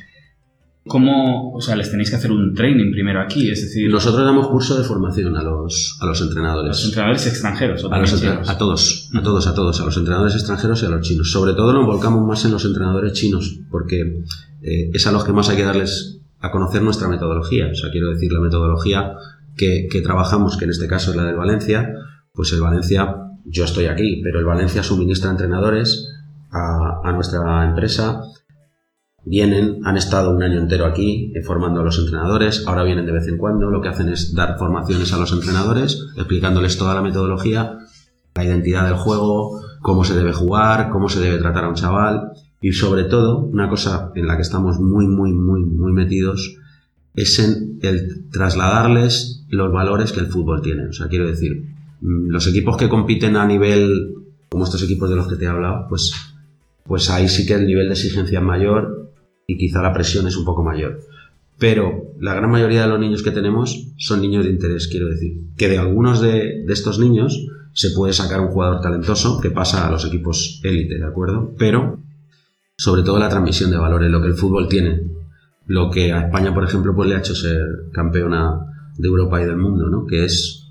¿Cómo, 0.87 1.53
o 1.53 1.61
sea, 1.61 1.75
les 1.75 1.91
tenéis 1.91 2.09
que 2.09 2.15
hacer 2.15 2.31
un 2.31 2.55
training 2.55 2.91
primero 2.91 3.21
aquí? 3.21 3.51
Es 3.51 3.61
decir... 3.61 3.91
Nosotros 3.91 4.25
damos 4.25 4.47
curso 4.47 4.77
de 4.77 4.83
formación 4.83 5.35
a 5.35 5.43
los, 5.43 5.97
a 6.01 6.05
los 6.07 6.21
entrenadores. 6.21 6.69
¿A 6.69 6.69
los 6.69 6.85
entrenadores 6.85 7.27
extranjeros? 7.27 7.83
a, 7.83 7.99
los 7.99 8.13
a 8.13 8.57
todos, 8.57 9.11
a 9.13 9.21
todos, 9.21 9.47
a 9.47 9.53
todos, 9.53 9.79
a 9.79 9.85
los 9.85 9.97
entrenadores 9.97 10.33
extranjeros 10.33 10.81
y 10.81 10.85
a 10.87 10.89
los 10.89 11.01
chinos. 11.01 11.31
Sobre 11.31 11.53
todo 11.53 11.73
nos 11.73 11.85
volcamos 11.85 12.25
más 12.25 12.45
en 12.45 12.51
los 12.51 12.65
entrenadores 12.65 13.13
chinos, 13.13 13.59
porque 13.69 14.23
eh, 14.63 14.89
es 14.91 15.05
a 15.05 15.11
los 15.11 15.23
que 15.23 15.33
más 15.33 15.49
hay 15.49 15.57
que 15.57 15.65
darles 15.65 16.20
a 16.41 16.51
conocer 16.51 16.81
nuestra 16.81 17.07
metodología. 17.07 17.69
O 17.71 17.75
sea, 17.75 17.91
quiero 17.91 18.09
decir, 18.09 18.31
la 18.31 18.39
metodología 18.39 19.15
que, 19.55 19.87
trabajamos, 20.03 20.57
que 20.57 20.65
en 20.65 20.71
este 20.71 20.87
caso 20.87 21.11
es 21.11 21.17
la 21.17 21.23
del 21.23 21.35
Valencia, 21.35 21.93
pues 22.33 22.51
el 22.53 22.61
Valencia, 22.61 23.15
yo 23.45 23.65
estoy 23.65 23.85
aquí, 23.85 24.21
pero 24.23 24.39
el 24.39 24.45
Valencia 24.45 24.83
suministra 24.83 25.31
entrenadores 25.31 26.07
a, 26.51 27.01
a 27.03 27.11
nuestra 27.11 27.65
empresa 27.65 28.23
Vienen, 29.23 29.81
han 29.85 29.97
estado 29.97 30.35
un 30.35 30.41
año 30.41 30.59
entero 30.59 30.85
aquí 30.85 31.31
eh, 31.35 31.43
formando 31.43 31.81
a 31.81 31.83
los 31.83 31.99
entrenadores, 31.99 32.65
ahora 32.65 32.83
vienen 32.83 33.05
de 33.05 33.11
vez 33.11 33.27
en 33.27 33.37
cuando, 33.37 33.69
lo 33.69 33.79
que 33.79 33.89
hacen 33.89 34.09
es 34.09 34.33
dar 34.33 34.57
formaciones 34.57 35.13
a 35.13 35.17
los 35.17 35.31
entrenadores, 35.31 36.07
explicándoles 36.17 36.77
toda 36.77 36.95
la 36.95 37.03
metodología, 37.03 37.77
la 38.33 38.43
identidad 38.43 38.85
del 38.85 38.95
juego, 38.95 39.61
cómo 39.81 40.03
se 40.05 40.15
debe 40.15 40.33
jugar, 40.33 40.89
cómo 40.89 41.07
se 41.07 41.19
debe 41.19 41.37
tratar 41.37 41.65
a 41.65 41.69
un 41.69 41.75
chaval 41.75 42.31
y 42.61 42.73
sobre 42.73 43.05
todo, 43.05 43.39
una 43.39 43.67
cosa 43.67 44.11
en 44.15 44.27
la 44.27 44.35
que 44.35 44.43
estamos 44.43 44.79
muy, 44.79 45.07
muy, 45.07 45.33
muy, 45.33 45.65
muy 45.65 45.91
metidos, 45.91 46.55
es 47.15 47.39
en 47.39 47.79
el 47.81 48.29
trasladarles 48.29 49.45
los 49.49 49.71
valores 49.71 50.11
que 50.11 50.19
el 50.19 50.27
fútbol 50.27 50.61
tiene. 50.61 50.87
O 50.87 50.93
sea, 50.93 51.07
quiero 51.07 51.27
decir, 51.27 51.65
mm, 52.01 52.29
los 52.29 52.47
equipos 52.47 52.77
que 52.77 52.87
compiten 52.87 53.35
a 53.35 53.45
nivel, 53.45 54.13
como 54.49 54.63
estos 54.63 54.83
equipos 54.83 55.09
de 55.09 55.15
los 55.15 55.27
que 55.27 55.35
te 55.35 55.45
he 55.45 55.47
hablado, 55.47 55.87
pues, 55.89 56.13
pues 56.85 57.09
ahí 57.09 57.27
sí 57.27 57.45
que 57.45 57.55
el 57.55 57.65
nivel 57.65 57.87
de 57.87 57.93
exigencia 57.93 58.39
es 58.39 58.45
mayor 58.45 59.11
y 59.47 59.57
quizá 59.57 59.81
la 59.81 59.93
presión 59.93 60.27
es 60.27 60.37
un 60.37 60.45
poco 60.45 60.63
mayor. 60.63 61.01
Pero 61.57 62.13
la 62.19 62.33
gran 62.33 62.49
mayoría 62.49 62.83
de 62.83 62.87
los 62.87 62.99
niños 62.99 63.21
que 63.21 63.31
tenemos 63.31 63.87
son 63.97 64.21
niños 64.21 64.45
de 64.45 64.51
interés, 64.51 64.87
quiero 64.87 65.07
decir. 65.07 65.41
Que 65.57 65.67
de 65.67 65.77
algunos 65.77 66.21
de, 66.21 66.63
estos 66.65 66.99
niños 66.99 67.47
se 67.73 67.91
puede 67.91 68.13
sacar 68.13 68.41
un 68.41 68.47
jugador 68.47 68.81
talentoso 68.81 69.39
que 69.39 69.51
pasa 69.51 69.87
a 69.87 69.91
los 69.91 70.05
equipos 70.05 70.59
élite, 70.63 70.97
¿de 70.97 71.05
acuerdo? 71.05 71.53
Pero, 71.57 71.99
sobre 72.81 73.03
todo 73.03 73.19
la 73.19 73.29
transmisión 73.29 73.69
de 73.69 73.77
valores, 73.77 74.09
lo 74.09 74.19
que 74.19 74.29
el 74.29 74.33
fútbol 74.33 74.67
tiene. 74.67 75.03
Lo 75.67 75.91
que 75.91 76.11
a 76.11 76.21
España, 76.21 76.51
por 76.51 76.63
ejemplo, 76.63 76.95
pues 76.95 77.07
le 77.07 77.13
ha 77.13 77.19
hecho 77.19 77.35
ser 77.35 77.61
campeona 77.93 78.59
de 78.97 79.07
Europa 79.07 79.39
y 79.39 79.45
del 79.45 79.57
mundo, 79.57 79.87
¿no? 79.87 80.07
Que 80.07 80.25
es 80.25 80.67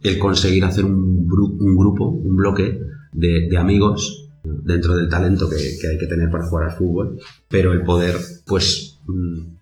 el 0.00 0.16
conseguir 0.20 0.64
hacer 0.64 0.84
un, 0.84 1.26
grupo, 1.26 2.08
un 2.08 2.36
bloque 2.36 2.80
de, 3.12 3.58
amigos 3.58 4.30
dentro 4.44 4.94
del 4.94 5.08
talento 5.08 5.50
que, 5.50 5.56
hay 5.88 5.98
que 5.98 6.06
tener 6.06 6.30
para 6.30 6.46
jugar 6.46 6.66
al 6.66 6.76
fútbol, 6.76 7.18
pero 7.48 7.72
el 7.72 7.82
poder, 7.82 8.14
pues, 8.46 9.00
mm, 9.08 9.56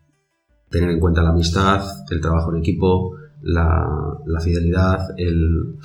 tener 0.68 0.90
en 0.90 1.00
cuenta 1.00 1.22
la 1.22 1.30
amistad, 1.30 1.82
el 2.10 2.20
trabajo 2.20 2.52
en 2.52 2.58
equipo, 2.58 3.16
la, 3.40 4.18
fidelidad, 4.44 4.98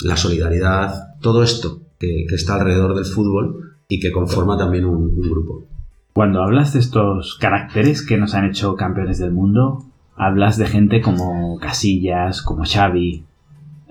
la 0.03 0.17
solidaridad, 0.17 1.17
todo 1.21 1.43
esto 1.43 1.81
que, 1.97 2.25
está 2.25 2.55
alrededor 2.55 2.93
del 2.93 3.05
fútbol 3.05 3.77
y 3.87 4.01
que 4.01 4.11
conforma 4.11 4.57
también 4.57 4.83
un, 4.83 5.15
grupo. 5.21 5.72
Cuando 6.13 6.43
hablas 6.43 6.73
de 6.73 6.79
estos 6.79 7.35
caracteres 7.39 8.05
que 8.05 8.17
nos 8.17 8.35
han 8.35 8.45
hecho 8.45 8.75
campeones 8.75 9.17
del 9.17 9.31
mundo, 9.31 9.83
hablas 10.15 10.57
de 10.57 10.67
gente 10.67 11.01
como 11.01 11.57
Casillas, 11.59 12.43
como 12.43 12.65
Xavi. 12.65 13.25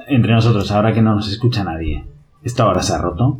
Entre 0.07 0.33
nosotros, 0.33 0.71
ahora 0.71 0.93
que 0.93 1.03
no 1.03 1.17
nos 1.17 1.29
escucha 1.29 1.65
nadie, 1.65 2.05
¿esto 2.45 2.63
ahora 2.63 2.83
se 2.83 2.95
ha 2.95 2.99
roto? 2.99 3.39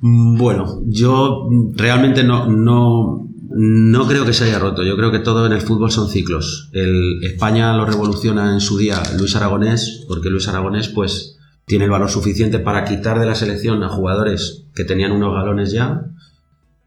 Mm, 0.00 0.36
bueno, 0.36 0.82
yo 0.86 1.48
realmente 1.74 2.22
no, 2.22 2.46
no, 2.46 3.28
no 3.48 4.06
creo 4.06 4.26
que 4.26 4.34
se 4.34 4.44
haya 4.44 4.58
roto. 4.58 4.82
Yo 4.82 4.96
creo 4.96 5.10
que 5.10 5.18
todo 5.20 5.46
en 5.46 5.52
el 5.52 5.62
fútbol 5.62 5.90
son 5.90 6.08
ciclos. 6.08 6.68
El, 6.72 7.24
España 7.24 7.74
lo 7.74 7.86
revoluciona 7.86 8.52
en 8.52 8.60
su 8.60 8.76
día 8.76 9.02
Luis 9.18 9.36
Aragonés, 9.36 10.04
porque 10.06 10.28
Luis 10.28 10.48
Aragonés 10.48 10.88
pues 10.88 11.38
tiene 11.64 11.84
el 11.86 11.90
valor 11.90 12.10
suficiente 12.10 12.58
para 12.58 12.84
quitar 12.84 13.18
de 13.18 13.26
la 13.26 13.34
selección 13.34 13.82
a 13.82 13.88
jugadores 13.88 14.66
que 14.74 14.84
tenían 14.84 15.12
unos 15.12 15.34
galones 15.34 15.72
ya 15.72 16.04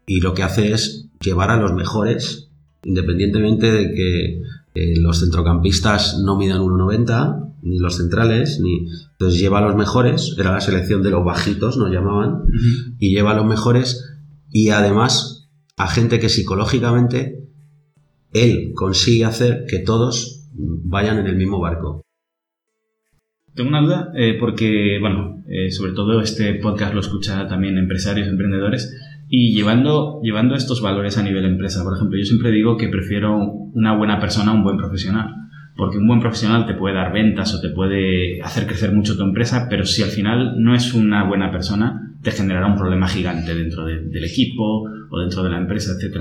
y 0.06 0.20
lo 0.20 0.34
que 0.34 0.42
hace 0.42 0.72
es 0.72 1.05
llevar 1.20 1.50
a 1.50 1.56
los 1.56 1.74
mejores, 1.74 2.50
independientemente 2.84 3.70
de 3.70 3.94
que 3.94 4.42
eh, 4.74 4.94
los 4.98 5.20
centrocampistas 5.20 6.18
no 6.18 6.36
midan 6.36 6.60
1,90 6.60 7.54
ni 7.62 7.78
los 7.78 7.96
centrales, 7.96 8.60
ni... 8.60 8.88
Entonces 9.12 9.40
lleva 9.40 9.58
a 9.58 9.62
los 9.62 9.76
mejores, 9.76 10.36
era 10.38 10.52
la 10.52 10.60
selección 10.60 11.02
de 11.02 11.10
los 11.10 11.24
bajitos, 11.24 11.78
nos 11.78 11.90
llamaban, 11.90 12.42
y 12.98 13.14
lleva 13.14 13.32
a 13.32 13.36
los 13.36 13.46
mejores 13.46 14.14
y 14.50 14.68
además 14.68 15.48
a 15.76 15.88
gente 15.88 16.18
que 16.18 16.28
psicológicamente 16.28 17.48
él 18.32 18.72
consigue 18.74 19.24
hacer 19.24 19.64
que 19.68 19.78
todos 19.78 20.46
vayan 20.52 21.18
en 21.18 21.26
el 21.26 21.36
mismo 21.36 21.60
barco. 21.60 22.02
Tengo 23.54 23.70
una 23.70 23.80
duda, 23.80 24.12
eh, 24.14 24.36
porque, 24.38 24.98
bueno, 25.00 25.42
eh, 25.48 25.70
sobre 25.70 25.92
todo 25.92 26.20
este 26.20 26.54
podcast 26.56 26.92
lo 26.92 27.00
escucha 27.00 27.48
también 27.48 27.78
empresarios, 27.78 28.28
emprendedores. 28.28 28.94
Y 29.28 29.54
llevando, 29.54 30.20
llevando 30.22 30.54
estos 30.54 30.80
valores 30.80 31.18
a 31.18 31.22
nivel 31.22 31.44
empresa, 31.44 31.82
por 31.82 31.96
ejemplo, 31.96 32.18
yo 32.18 32.24
siempre 32.24 32.50
digo 32.50 32.76
que 32.76 32.88
prefiero 32.88 33.36
una 33.36 33.96
buena 33.96 34.20
persona 34.20 34.52
a 34.52 34.54
un 34.54 34.62
buen 34.62 34.76
profesional. 34.76 35.34
Porque 35.76 35.98
un 35.98 36.06
buen 36.06 36.20
profesional 36.20 36.64
te 36.64 36.72
puede 36.72 36.94
dar 36.94 37.12
ventas 37.12 37.54
o 37.54 37.60
te 37.60 37.68
puede 37.68 38.40
hacer 38.40 38.66
crecer 38.66 38.92
mucho 38.92 39.16
tu 39.16 39.22
empresa, 39.24 39.66
pero 39.68 39.84
si 39.84 40.02
al 40.02 40.08
final 40.08 40.54
no 40.56 40.74
es 40.74 40.94
una 40.94 41.24
buena 41.24 41.50
persona, 41.50 42.14
te 42.22 42.30
generará 42.30 42.66
un 42.66 42.76
problema 42.76 43.08
gigante 43.08 43.54
dentro 43.54 43.84
del 43.84 44.24
equipo 44.24 44.84
o 45.10 45.20
dentro 45.20 45.42
de 45.42 45.50
la 45.50 45.58
empresa, 45.58 45.92
etc. 45.92 46.16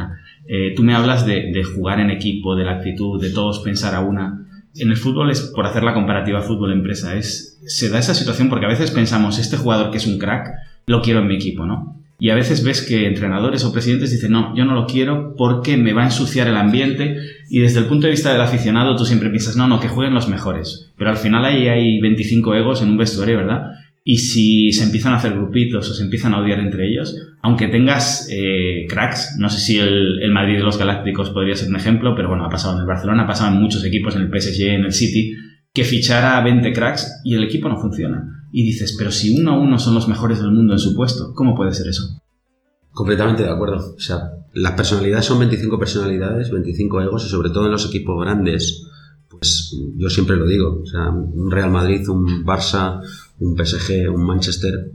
Eh, 0.46 0.74
tú 0.76 0.84
me 0.84 0.94
hablas 0.94 1.26
de, 1.26 1.52
de 1.54 1.64
jugar 1.64 2.02
en 2.02 2.10
equipo, 2.10 2.56
de 2.56 2.66
la 2.66 2.74
actitud, 2.74 3.22
de 3.22 3.30
todos 3.30 3.60
pensar 3.60 3.96
a 3.96 4.02
una 4.02 4.46
en 4.78 4.90
el 4.90 4.98
fútbol 4.98 5.32
es, 5.32 5.42
por 5.56 5.66
hacer 5.66 5.84
la 5.84 5.94
comparativa 5.94 6.42
fútbol-empresa, 6.42 7.16
es, 7.16 7.60
se 7.66 7.90
da 7.90 8.00
esa 8.00 8.14
situación 8.14 8.50
porque 8.50 8.66
a 8.66 8.70
veces 8.70 8.92
pensamos, 8.92 9.40
este 9.40 9.58
jugador 9.58 9.92
que 9.92 9.98
es 9.98 10.08
un 10.08 10.20
crack, 10.20 10.52
lo 10.86 11.02
quiero 11.02 11.22
en 11.22 11.28
mi 11.28 11.36
equipo, 11.36 11.66
¿no? 11.66 11.95
Y 12.18 12.30
a 12.30 12.36
veces 12.36 12.64
ves 12.64 12.82
que 12.82 13.08
entrenadores 13.08 13.64
o 13.66 13.74
presidentes 13.74 14.12
dicen, 14.12 14.32
no, 14.32 14.56
yo 14.56 14.64
no 14.64 14.74
lo 14.74 14.88
quiero 14.88 15.36
porque 15.36 15.76
me 15.76 15.94
va 15.94 16.04
a 16.04 16.06
ensuciar 16.06 16.48
el 16.48 16.56
ambiente. 16.56 17.18
Y 17.50 17.60
desde 17.60 17.80
el 17.80 17.86
punto 17.86 18.08
de 18.08 18.12
vista 18.12 18.32
del 18.32 18.42
aficionado, 18.42 18.96
tú 18.96 19.06
siempre 19.06 19.30
piensas, 19.30 19.58
no, 19.58 19.68
no, 19.68 19.80
que 19.80 19.90
jueguen 19.90 20.14
los 20.14 20.30
mejores. 20.30 20.92
Pero 20.98 21.10
al 21.10 21.18
final 21.18 21.44
ahí 21.44 21.68
hay 21.68 22.00
25 22.00 22.56
egos 22.56 22.82
en 22.82 22.90
un 22.90 22.98
vestuario, 22.98 23.38
¿verdad? 23.38 23.72
Y 24.08 24.18
si 24.18 24.72
se 24.72 24.84
empiezan 24.84 25.14
a 25.14 25.18
hacer 25.18 25.34
grupitos 25.34 25.90
o 25.90 25.94
se 25.94 26.04
empiezan 26.04 26.34
a 26.34 26.40
odiar 26.40 26.60
entre 26.60 26.88
ellos, 26.88 27.16
aunque 27.42 27.68
tengas 27.68 28.30
eh, 28.32 28.86
cracks, 28.88 29.36
no 29.40 29.50
sé 29.50 29.60
si 29.60 29.80
el, 29.80 30.22
el, 30.22 30.32
Madrid 30.32 30.58
de 30.58 30.64
los 30.64 30.78
Galácticos 30.78 31.32
podría 31.32 31.56
ser 31.56 31.70
un 31.70 31.76
ejemplo, 31.76 32.14
pero 32.16 32.30
bueno, 32.30 32.46
ha 32.46 32.50
pasado 32.50 32.76
en 32.76 32.82
el 32.82 32.86
Barcelona, 32.86 33.24
ha 33.24 33.28
pasado 33.28 33.52
en 33.52 33.60
muchos 33.60 33.84
equipos, 33.84 34.16
en 34.16 34.22
el 34.22 34.30
PSG, 34.30 34.62
en 34.62 34.86
el 34.86 34.94
City, 34.94 35.34
que 35.74 35.84
fichara 35.84 36.38
a 36.38 36.44
20 36.44 36.72
cracks 36.72 37.22
y 37.24 37.34
el 37.34 37.44
equipo 37.44 37.68
no 37.68 37.78
funciona. 37.78 38.35
Y 38.52 38.64
dices, 38.64 38.96
pero 38.98 39.12
si 39.12 39.40
uno 39.40 39.52
a 39.52 39.60
uno 39.60 39.80
son 39.80 39.96
los 39.96 40.08
mejores 40.08 40.40
del 40.40 40.52
mundo 40.52 40.74
en 40.74 40.80
su 40.80 40.96
puesto, 40.96 41.34
¿cómo 41.34 41.56
puede 41.56 41.74
ser 41.74 41.88
eso? 41.88 42.22
Completamente 42.92 43.44
de 43.44 43.50
acuerdo. 43.50 43.96
O 43.96 44.00
sea, 44.00 44.32
las 44.54 44.74
personalidades 44.74 45.26
son 45.26 45.40
25 45.40 45.78
personalidades, 45.78 46.50
25 46.50 47.02
egos 47.02 47.26
y 47.26 47.30
sobre 47.30 47.50
todo 47.50 47.66
en 47.66 47.72
los 47.72 47.86
equipos 47.86 48.22
grandes, 48.22 48.88
pues 49.30 49.76
yo 49.98 50.10
siempre 50.10 50.38
lo 50.38 50.48
digo. 50.48 50.82
O 50.82 50.86
sea, 50.86 51.10
un 51.10 51.52
Real 51.52 51.72
Madrid, 51.72 52.08
un 52.08 52.46
Barça, 52.46 53.02
un 53.40 53.58
PSG, 53.58 54.10
un 54.14 54.26
Manchester. 54.26 54.92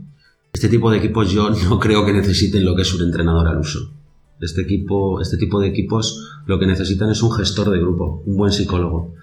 Este 0.51 0.67
tipo 0.67 0.89
de 0.89 0.97
equipos 0.97 1.31
yo 1.31 1.49
no 1.69 1.79
creo 1.79 2.05
que 2.05 2.13
necesiten 2.13 2.65
lo 2.65 2.75
que 2.75 2.81
es 2.81 2.93
un 2.93 3.03
entrenador 3.03 3.47
al 3.47 3.59
uso. 3.59 3.93
Este, 4.39 4.63
equipo, 4.63 5.21
este 5.21 5.37
tipo 5.37 5.59
de 5.59 5.67
equipos 5.67 6.41
lo 6.47 6.57
que 6.57 6.65
necesitan 6.65 7.11
es 7.11 7.21
un 7.21 7.31
gestor 7.31 7.69
de 7.69 7.77
grupo, 7.77 8.23
un 8.25 8.37
buen 8.37 8.51
psicólogo, 8.51 9.13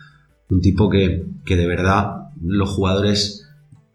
un 0.48 0.60
tipo 0.60 0.88
que, 0.88 1.26
que 1.44 1.56
de 1.56 1.66
verdad 1.66 2.28
los 2.40 2.70
jugadores 2.70 3.47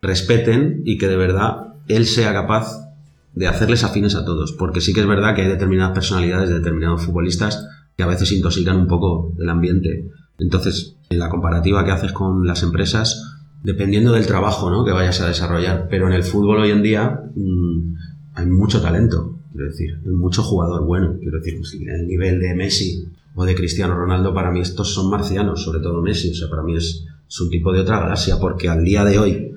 respeten 0.03 0.81
y 0.85 0.97
que 0.97 1.07
de 1.07 1.15
verdad 1.15 1.75
él 1.87 2.05
sea 2.05 2.33
capaz 2.33 2.93
de 3.33 3.47
hacerles 3.47 3.83
afines 3.83 4.15
a 4.15 4.25
todos, 4.25 4.51
porque 4.51 4.81
sí 4.81 4.93
que 4.93 4.99
es 4.99 5.07
verdad 5.07 5.33
que 5.33 5.41
hay 5.41 5.47
determinadas 5.47 5.93
personalidades 5.93 6.49
de 6.49 6.55
determinados 6.55 7.03
futbolistas 7.03 7.67
que 7.97 8.03
a 8.03 8.07
veces 8.07 8.31
intoxican 8.31 8.77
un 8.77 8.87
poco 8.87 9.33
el 9.39 9.49
ambiente. 9.49 10.11
Entonces, 10.37 10.97
en 11.09 11.19
la 11.19 11.29
comparativa 11.29 11.83
que 11.85 11.91
haces 11.91 12.11
con 12.11 12.45
las 12.45 12.61
empresas, 12.63 13.39
dependiendo 13.63 14.11
del 14.11 14.27
trabajo 14.27 14.69
¿no? 14.69 14.83
que 14.83 14.91
vayas 14.91 15.21
a 15.21 15.27
desarrollar. 15.27 15.87
Pero 15.89 16.07
en 16.07 16.13
el 16.13 16.23
fútbol 16.23 16.59
hoy 16.59 16.71
en 16.71 16.83
día 16.83 17.21
mmm, 17.33 17.95
hay 18.35 18.45
mucho 18.45 18.81
talento, 18.81 19.39
quiero 19.51 19.67
decir, 19.67 19.99
hay 20.05 20.11
mucho 20.11 20.43
jugador 20.43 20.85
bueno. 20.85 21.15
Quiero 21.19 21.39
decir, 21.39 21.55
pues, 21.57 21.73
el 21.73 22.07
nivel 22.07 22.39
de 22.39 22.53
Messi 22.55 23.07
o 23.35 23.45
de 23.45 23.55
Cristiano 23.55 23.95
Ronaldo, 23.95 24.33
para 24.33 24.51
mí 24.51 24.59
estos 24.59 24.93
son 24.93 25.09
marcianos, 25.09 25.63
sobre 25.63 25.79
todo 25.79 26.01
Messi. 26.01 26.31
O 26.31 26.35
sea, 26.35 26.49
para 26.49 26.61
mí 26.61 26.75
es, 26.75 27.05
es 27.27 27.41
un 27.41 27.49
tipo 27.49 27.71
de 27.71 27.79
otra 27.79 27.99
galaxia, 27.99 28.37
porque 28.39 28.67
al 28.69 28.83
día 28.83 29.05
de 29.05 29.17
hoy 29.17 29.52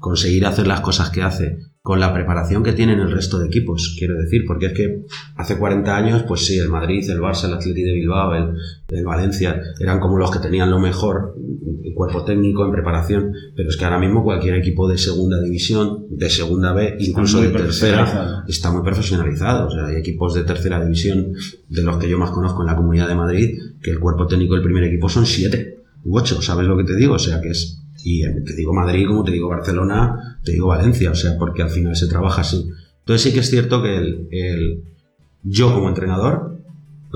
conseguir 0.00 0.46
hacer 0.46 0.66
las 0.66 0.80
cosas 0.80 1.10
que 1.10 1.22
hace 1.22 1.58
con 1.82 2.00
la 2.00 2.12
preparación 2.12 2.62
que 2.62 2.72
tienen 2.72 3.00
el 3.00 3.10
resto 3.10 3.38
de 3.38 3.46
equipos, 3.46 3.96
quiero 3.98 4.14
decir, 4.14 4.44
porque 4.46 4.66
es 4.66 4.72
que 4.72 5.04
hace 5.36 5.58
40 5.58 5.96
años, 5.96 6.24
pues 6.26 6.44
sí, 6.44 6.58
el 6.58 6.68
Madrid, 6.68 7.08
el 7.08 7.20
Barça, 7.20 7.46
el 7.46 7.54
Atleti 7.54 7.82
de 7.82 7.92
Bilbao, 7.92 8.34
el, 8.34 8.54
el, 8.88 9.04
Valencia, 9.04 9.60
eran 9.78 9.98
como 9.98 10.18
los 10.18 10.30
que 10.30 10.40
tenían 10.40 10.70
lo 10.70 10.78
mejor 10.78 11.34
en 11.82 11.94
cuerpo 11.94 12.24
técnico, 12.24 12.64
en 12.64 12.72
preparación, 12.72 13.32
pero 13.56 13.68
es 13.68 13.76
que 13.76 13.84
ahora 13.84 13.98
mismo 13.98 14.22
cualquier 14.24 14.56
equipo 14.56 14.88
de 14.88 14.98
segunda 14.98 15.40
división, 15.40 16.06
de 16.10 16.28
segunda 16.28 16.72
B, 16.72 16.96
incluso 16.98 17.40
de 17.40 17.48
tercera, 17.48 18.44
está 18.46 18.70
muy 18.70 18.82
profesionalizado. 18.82 19.68
O 19.68 19.70
sea, 19.70 19.86
hay 19.86 19.96
equipos 19.96 20.34
de 20.34 20.44
tercera 20.44 20.82
división, 20.82 21.32
de 21.68 21.82
los 21.82 21.96
que 21.96 22.08
yo 22.08 22.18
más 22.18 22.30
conozco 22.30 22.62
en 22.62 22.66
la 22.66 22.76
Comunidad 22.76 23.08
de 23.08 23.14
Madrid, 23.14 23.58
que 23.82 23.90
el 23.90 24.00
cuerpo 24.00 24.26
técnico 24.26 24.54
del 24.54 24.64
primer 24.64 24.84
equipo 24.84 25.08
son 25.08 25.24
siete 25.24 25.78
u 26.04 26.18
ocho, 26.18 26.40
¿sabes 26.42 26.66
lo 26.66 26.76
que 26.76 26.84
te 26.84 26.96
digo? 26.96 27.14
O 27.14 27.18
sea, 27.18 27.40
que 27.40 27.50
es 27.50 27.82
y 28.04 28.22
te 28.22 28.54
digo 28.54 28.72
Madrid, 28.72 29.06
como 29.06 29.24
te 29.24 29.32
digo 29.32 29.48
Barcelona, 29.48 30.38
te 30.44 30.52
digo 30.52 30.68
Valencia, 30.68 31.10
o 31.10 31.14
sea, 31.14 31.36
porque 31.38 31.62
al 31.62 31.70
final 31.70 31.96
se 31.96 32.08
trabaja 32.08 32.42
así. 32.42 32.68
Entonces 33.00 33.22
sí 33.22 33.32
que 33.32 33.40
es 33.40 33.50
cierto 33.50 33.82
que 33.82 33.96
el, 33.96 34.28
el, 34.30 34.84
yo 35.42 35.72
como 35.74 35.88
entrenador, 35.88 36.58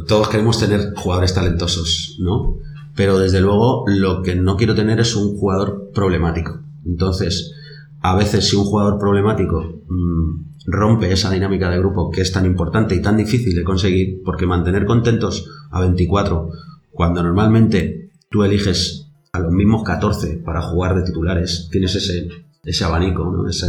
todos 0.06 0.28
queremos 0.28 0.58
tener 0.58 0.92
jugadores 0.94 1.34
talentosos, 1.34 2.16
¿no? 2.20 2.56
Pero 2.96 3.18
desde 3.18 3.40
luego 3.40 3.84
lo 3.86 4.22
que 4.22 4.34
no 4.34 4.56
quiero 4.56 4.74
tener 4.74 5.00
es 5.00 5.16
un 5.16 5.36
jugador 5.36 5.90
problemático. 5.94 6.60
Entonces, 6.84 7.52
a 8.00 8.16
veces 8.16 8.48
si 8.48 8.56
un 8.56 8.64
jugador 8.64 8.98
problemático 8.98 9.82
mmm, 9.88 10.44
rompe 10.66 11.12
esa 11.12 11.30
dinámica 11.30 11.70
de 11.70 11.78
grupo 11.78 12.10
que 12.10 12.20
es 12.20 12.32
tan 12.32 12.46
importante 12.46 12.94
y 12.94 13.02
tan 13.02 13.16
difícil 13.16 13.54
de 13.54 13.64
conseguir, 13.64 14.22
porque 14.24 14.46
mantener 14.46 14.84
contentos 14.84 15.48
a 15.70 15.80
24, 15.80 16.50
cuando 16.90 17.22
normalmente 17.22 18.10
tú 18.30 18.44
eliges 18.44 19.03
a 19.34 19.40
los 19.40 19.50
mismos 19.50 19.82
14 19.82 20.42
para 20.44 20.62
jugar 20.62 20.94
de 20.94 21.02
titulares, 21.02 21.68
tienes 21.72 21.96
ese, 21.96 22.28
ese 22.62 22.84
abanico, 22.84 23.24
¿no? 23.32 23.48
Ese, 23.48 23.66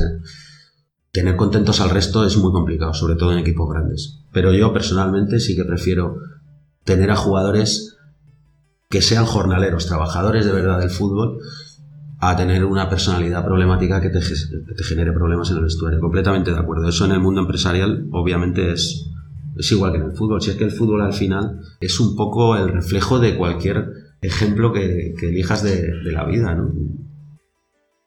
tener 1.12 1.36
contentos 1.36 1.82
al 1.82 1.90
resto 1.90 2.24
es 2.24 2.38
muy 2.38 2.52
complicado, 2.52 2.94
sobre 2.94 3.16
todo 3.16 3.34
en 3.34 3.40
equipos 3.40 3.68
grandes. 3.68 4.20
Pero 4.32 4.54
yo 4.54 4.72
personalmente 4.74 5.40
sí 5.40 5.56
que 5.56 5.66
prefiero 5.66 6.18
tener 6.84 7.10
a 7.10 7.16
jugadores 7.16 7.98
que 8.92 9.02
sean 9.02 9.26
jornaleros, 9.26 9.88
trabajadores 9.88 10.46
de 10.46 10.52
verdad 10.52 10.80
del 10.80 10.92
fútbol, 10.92 11.40
a 12.20 12.38
tener 12.38 12.64
una 12.64 12.88
personalidad 12.88 13.44
problemática 13.44 14.00
que 14.02 14.10
te, 14.10 14.22
genere 14.84 15.14
problemas 15.14 15.50
en 15.50 15.58
el 15.58 15.64
vestuario. 15.64 16.00
Completamente 16.00 16.52
de 16.52 16.60
acuerdo. 16.60 16.88
Eso 16.88 17.06
en 17.06 17.12
el 17.14 17.22
mundo 17.22 17.42
empresarial 17.42 18.08
obviamente 18.12 18.72
es, 18.72 19.10
es 19.58 19.72
igual 19.72 19.94
que 19.94 19.98
en 19.98 20.06
el 20.06 20.16
fútbol. 20.16 20.44
Si 20.44 20.52
es 20.52 20.58
que 20.58 20.66
el 20.66 20.72
fútbol 20.72 21.02
al 21.02 21.14
final 21.14 21.60
es 21.80 22.00
un 22.00 22.16
poco 22.16 22.56
el 22.56 22.70
reflejo 22.70 23.18
de 23.18 23.36
cualquier 23.36 24.05
ejemplo 24.22 24.74
que, 24.74 25.14
elijas 25.22 25.64
de, 25.64 25.82
de, 26.04 26.12
la 26.12 26.26
vida, 26.26 26.56
¿no? 26.56 26.72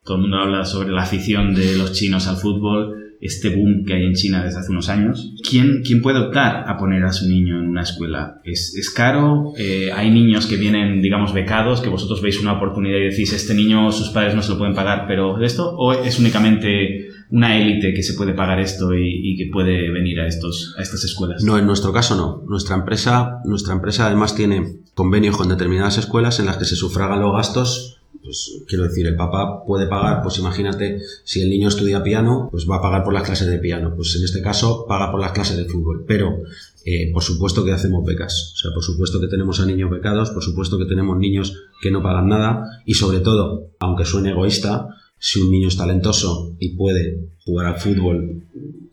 Todo 0.04 0.16
el 0.16 0.22
mundo 0.22 0.38
habla 0.38 0.64
sobre 0.64 0.90
la 0.90 1.02
afición 1.02 1.54
de 1.54 1.76
los 1.76 1.92
chinos 1.92 2.26
al 2.28 2.36
fútbol, 2.36 3.08
este 3.20 3.54
boom 3.54 3.84
que 3.84 3.94
hay 3.94 4.04
en 4.04 4.14
China 4.14 4.44
desde 4.44 4.60
hace 4.60 4.70
unos 4.70 4.88
años. 4.88 5.34
¿Quién, 5.48 5.82
quién 5.84 6.02
puede 6.02 6.18
optar 6.18 6.64
a 6.68 6.76
poner 6.78 7.04
a 7.04 7.12
su 7.12 7.28
niño 7.28 7.58
en 7.58 7.68
una 7.68 7.82
escuela? 7.82 8.40
¿Es, 8.44 8.74
es 8.76 8.90
caro? 8.90 9.52
Eh, 9.58 9.90
¿Hay 9.94 10.10
niños 10.10 10.46
que 10.46 10.56
vienen, 10.56 11.02
digamos, 11.02 11.32
becados, 11.34 11.80
que 11.80 11.88
vosotros 11.88 12.22
veis 12.22 12.40
una 12.40 12.54
oportunidad 12.54 12.98
y 12.98 13.10
decís, 13.10 13.32
este 13.32 13.54
niño 13.54 13.90
sus 13.92 14.10
padres 14.10 14.34
no 14.34 14.42
se 14.42 14.52
lo 14.52 14.58
pueden 14.58 14.74
pagar, 14.74 15.06
pero 15.08 15.40
esto? 15.42 15.74
¿O 15.76 15.92
es 15.92 16.18
únicamente 16.18 17.07
una 17.30 17.58
élite 17.58 17.92
que 17.92 18.02
se 18.02 18.14
puede 18.14 18.32
pagar 18.32 18.60
esto 18.60 18.94
y, 18.94 19.32
y, 19.32 19.36
que 19.36 19.50
puede 19.52 19.90
venir 19.90 20.20
a, 20.20 20.26
estos, 20.26 20.74
a 20.78 20.82
estas 20.82 21.04
escuelas? 21.04 21.42
No, 21.42 21.58
en 21.58 21.66
nuestro 21.66 21.92
caso 21.92 22.16
no. 22.16 22.42
Nuestra 22.48 22.76
empresa, 22.76 23.40
nuestra 23.44 23.74
empresa 23.74 24.06
además 24.06 24.34
tiene 24.34 24.78
convenios 24.94 25.36
con 25.36 25.48
determinadas 25.48 25.98
escuelas 25.98 26.40
en 26.40 26.46
las 26.46 26.56
que 26.56 26.64
se 26.64 26.76
sufragan 26.76 27.20
los 27.20 27.32
gastos. 27.32 28.00
Pues 28.22 28.62
quiero 28.66 28.84
decir, 28.84 29.06
el 29.06 29.16
papá 29.16 29.64
puede 29.64 29.86
pagar, 29.86 30.22
pues 30.22 30.38
imagínate, 30.38 31.00
si 31.24 31.40
el 31.40 31.50
niño 31.50 31.68
estudia 31.68 32.02
piano, 32.02 32.48
pues 32.50 32.68
va 32.68 32.76
a 32.76 32.82
pagar 32.82 33.04
por 33.04 33.12
las 33.12 33.22
clases 33.22 33.48
de 33.48 33.58
piano. 33.58 33.94
Pues 33.94 34.16
en 34.16 34.24
este 34.24 34.42
caso 34.42 34.86
paga 34.88 35.10
por 35.10 35.20
las 35.20 35.32
clases 35.32 35.56
de 35.56 35.66
fútbol. 35.66 36.04
Pero 36.06 36.38
eh, 36.84 37.10
por 37.12 37.22
supuesto 37.22 37.64
que 37.64 37.72
hacemos 37.72 38.04
becas. 38.04 38.52
O 38.54 38.56
sea, 38.56 38.70
por 38.72 38.82
supuesto 38.82 39.20
que 39.20 39.26
tenemos 39.26 39.60
a 39.60 39.66
niños 39.66 39.90
becados, 39.90 40.30
por 40.30 40.42
supuesto 40.42 40.78
que 40.78 40.86
tenemos 40.86 41.18
niños 41.18 41.54
que 41.82 41.90
no 41.90 42.02
pagan 42.02 42.28
nada 42.28 42.82
y 42.86 42.94
sobre 42.94 43.20
todo, 43.20 43.72
aunque 43.78 44.06
suene 44.06 44.30
egoísta, 44.30 44.88
si 45.18 45.40
un 45.40 45.50
niño 45.50 45.68
es 45.68 45.76
talentoso 45.76 46.56
y 46.58 46.76
puede 46.76 47.32
jugar 47.44 47.66
al 47.66 47.80
fútbol 47.80 48.44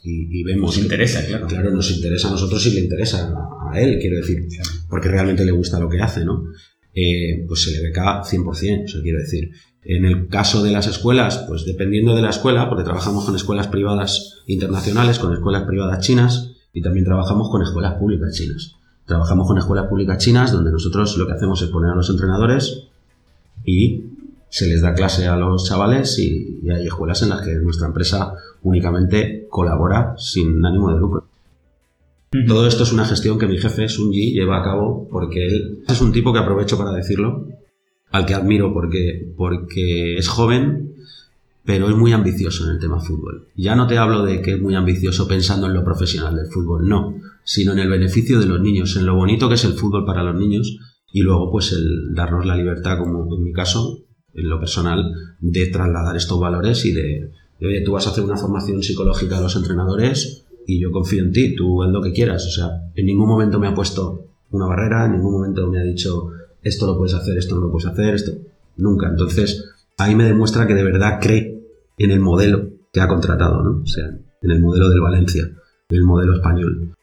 y, 0.03 0.39
y 0.39 0.43
vemos... 0.43 0.75
Nos 0.75 0.83
interesa, 0.83 1.25
claro. 1.25 1.47
Claro, 1.47 1.71
nos 1.71 1.91
interesa 1.91 2.27
a 2.27 2.31
nosotros 2.31 2.65
y 2.67 2.71
le 2.71 2.81
interesa 2.81 3.29
a, 3.29 3.73
a 3.73 3.81
él, 3.81 3.97
quiero 3.99 4.17
decir, 4.17 4.47
porque 4.89 5.09
realmente 5.09 5.45
le 5.45 5.51
gusta 5.51 5.79
lo 5.79 5.89
que 5.89 5.99
hace, 5.99 6.23
¿no? 6.25 6.43
Eh, 6.93 7.43
pues 7.45 7.63
se 7.63 7.71
le 7.71 7.81
beca 7.81 8.23
100%, 8.23 8.45
o 8.45 8.87
sea, 8.87 9.01
quiero 9.01 9.19
decir. 9.19 9.51
En 9.83 10.05
el 10.05 10.29
caso 10.29 10.63
de 10.63 10.71
las 10.71 10.87
escuelas, 10.87 11.43
pues 11.47 11.65
dependiendo 11.65 12.15
de 12.15 12.21
la 12.21 12.29
escuela, 12.29 12.69
porque 12.69 12.85
trabajamos 12.85 13.25
con 13.25 13.35
escuelas 13.35 13.67
privadas 13.67 14.41
internacionales, 14.47 15.19
con 15.19 15.33
escuelas 15.33 15.63
privadas 15.63 16.03
chinas 16.03 16.53
y 16.73 16.81
también 16.81 17.05
trabajamos 17.05 17.49
con 17.51 17.61
escuelas 17.61 17.95
públicas 17.95 18.33
chinas. 18.33 18.75
Trabajamos 19.05 19.45
con 19.45 19.57
escuelas 19.57 19.87
públicas 19.87 20.17
chinas 20.17 20.51
donde 20.51 20.71
nosotros 20.71 21.17
lo 21.17 21.27
que 21.27 21.33
hacemos 21.33 21.61
es 21.61 21.69
poner 21.69 21.91
a 21.91 21.95
los 21.95 22.09
entrenadores 22.09 22.87
y 23.63 24.05
se 24.55 24.67
les 24.67 24.79
da 24.79 24.93
clase 24.93 25.27
a 25.27 25.35
los 25.35 25.67
chavales 25.67 26.17
y, 26.17 26.61
y, 26.63 26.69
hay 26.69 26.87
escuelas 26.87 27.21
en 27.21 27.27
las 27.27 27.41
que 27.41 27.55
nuestra 27.55 27.87
empresa 27.87 28.35
únicamente 28.61 29.47
colabora 29.49 30.15
sin 30.17 30.65
ánimo 30.65 30.93
de 30.93 30.97
lucro. 30.97 31.27
Todo 32.47 32.65
esto 32.65 32.83
es 32.83 32.93
una 32.93 33.03
gestión 33.03 33.37
que 33.37 33.47
mi 33.47 33.57
jefe, 33.57 33.89
Sunji, 33.89 34.31
lleva 34.31 34.61
a 34.61 34.63
cabo 34.63 35.09
porque 35.11 35.45
él 35.45 35.83
es 35.85 35.99
un 35.99 36.13
tipo 36.13 36.31
que 36.31 36.39
aprovecho 36.39 36.77
para 36.77 36.93
decirlo, 36.93 37.49
al 38.11 38.25
que 38.25 38.33
admiro 38.33 38.73
porque, 38.73 39.29
porque 39.35 40.15
es 40.15 40.29
joven, 40.29 40.93
pero 41.65 41.89
es 41.89 41.95
muy 41.97 42.13
ambicioso 42.13 42.63
en 42.63 42.75
el 42.75 42.79
tema 42.79 43.01
fútbol. 43.01 43.49
Ya 43.57 43.75
no 43.75 43.87
te 43.87 43.97
hablo 43.97 44.23
de 44.23 44.41
que 44.41 44.53
es 44.53 44.61
muy 44.61 44.75
ambicioso 44.75 45.27
pensando 45.27 45.67
en 45.67 45.73
lo 45.73 45.83
profesional 45.83 46.33
del 46.33 46.47
fútbol, 46.47 46.87
no, 46.87 47.19
sino 47.43 47.73
en 47.73 47.79
el 47.79 47.89
beneficio 47.89 48.39
de 48.39 48.45
los 48.45 48.61
niños, 48.61 48.95
en 48.95 49.05
lo 49.05 49.15
bonito 49.15 49.49
que 49.49 49.55
es 49.55 49.65
el 49.65 49.73
fútbol 49.73 50.05
para 50.05 50.23
los 50.23 50.35
niños 50.35 50.79
y 51.11 51.23
luego 51.23 51.51
pues 51.51 51.73
el 51.73 52.13
darnos 52.15 52.45
la 52.45 52.55
libertad, 52.55 52.99
como 52.99 53.35
en 53.35 53.43
mi 53.43 53.51
caso, 53.51 54.05
en 54.35 54.49
lo 54.49 54.59
personal, 54.59 55.11
de 55.39 55.67
trasladar 55.67 56.15
estos 56.15 56.39
valores 56.39 56.85
y 56.85 56.91
de, 56.91 57.31
oye, 57.61 57.81
tú 57.81 57.93
vas 57.93 58.07
a 58.07 58.11
hacer 58.11 58.23
una 58.23 58.37
formación 58.37 58.83
psicológica 58.83 59.37
a 59.37 59.41
los 59.41 59.55
entrenadores 59.55 60.45
y 60.67 60.79
yo 60.79 60.91
confío 60.91 61.23
en 61.23 61.31
ti, 61.31 61.55
tú 61.55 61.83
haz 61.83 61.91
lo 61.91 62.01
que 62.01 62.13
quieras. 62.13 62.45
O 62.45 62.51
sea, 62.51 62.91
en 62.95 63.05
ningún 63.05 63.27
momento 63.27 63.59
me 63.59 63.67
ha 63.67 63.73
puesto 63.73 64.27
una 64.51 64.67
barrera, 64.67 65.05
en 65.05 65.13
ningún 65.13 65.33
momento 65.33 65.67
me 65.67 65.79
ha 65.79 65.83
dicho 65.83 66.31
esto 66.61 66.87
lo 66.87 66.97
puedes 66.97 67.13
hacer, 67.13 67.37
esto 67.37 67.55
no 67.55 67.61
lo 67.61 67.71
puedes 67.71 67.87
hacer, 67.87 68.15
esto 68.15 68.31
nunca. 68.77 69.07
Entonces, 69.07 69.71
ahí 69.97 70.15
me 70.15 70.23
demuestra 70.23 70.65
que 70.65 70.73
de 70.73 70.83
verdad 70.83 71.19
cree 71.21 71.61
en 71.97 72.11
el 72.11 72.19
modelo 72.19 72.69
que 72.91 73.01
ha 73.01 73.07
contratado, 73.07 73.61
¿no? 73.61 73.81
O 73.81 73.85
sea, 73.85 74.05
en 74.41 74.51
el 74.51 74.59
modelo 74.59 74.89
del 74.89 74.99
Valencia, 74.99 75.43
en 75.43 75.97
el 75.97 76.03
modelo 76.03 76.33
español. 76.33 76.95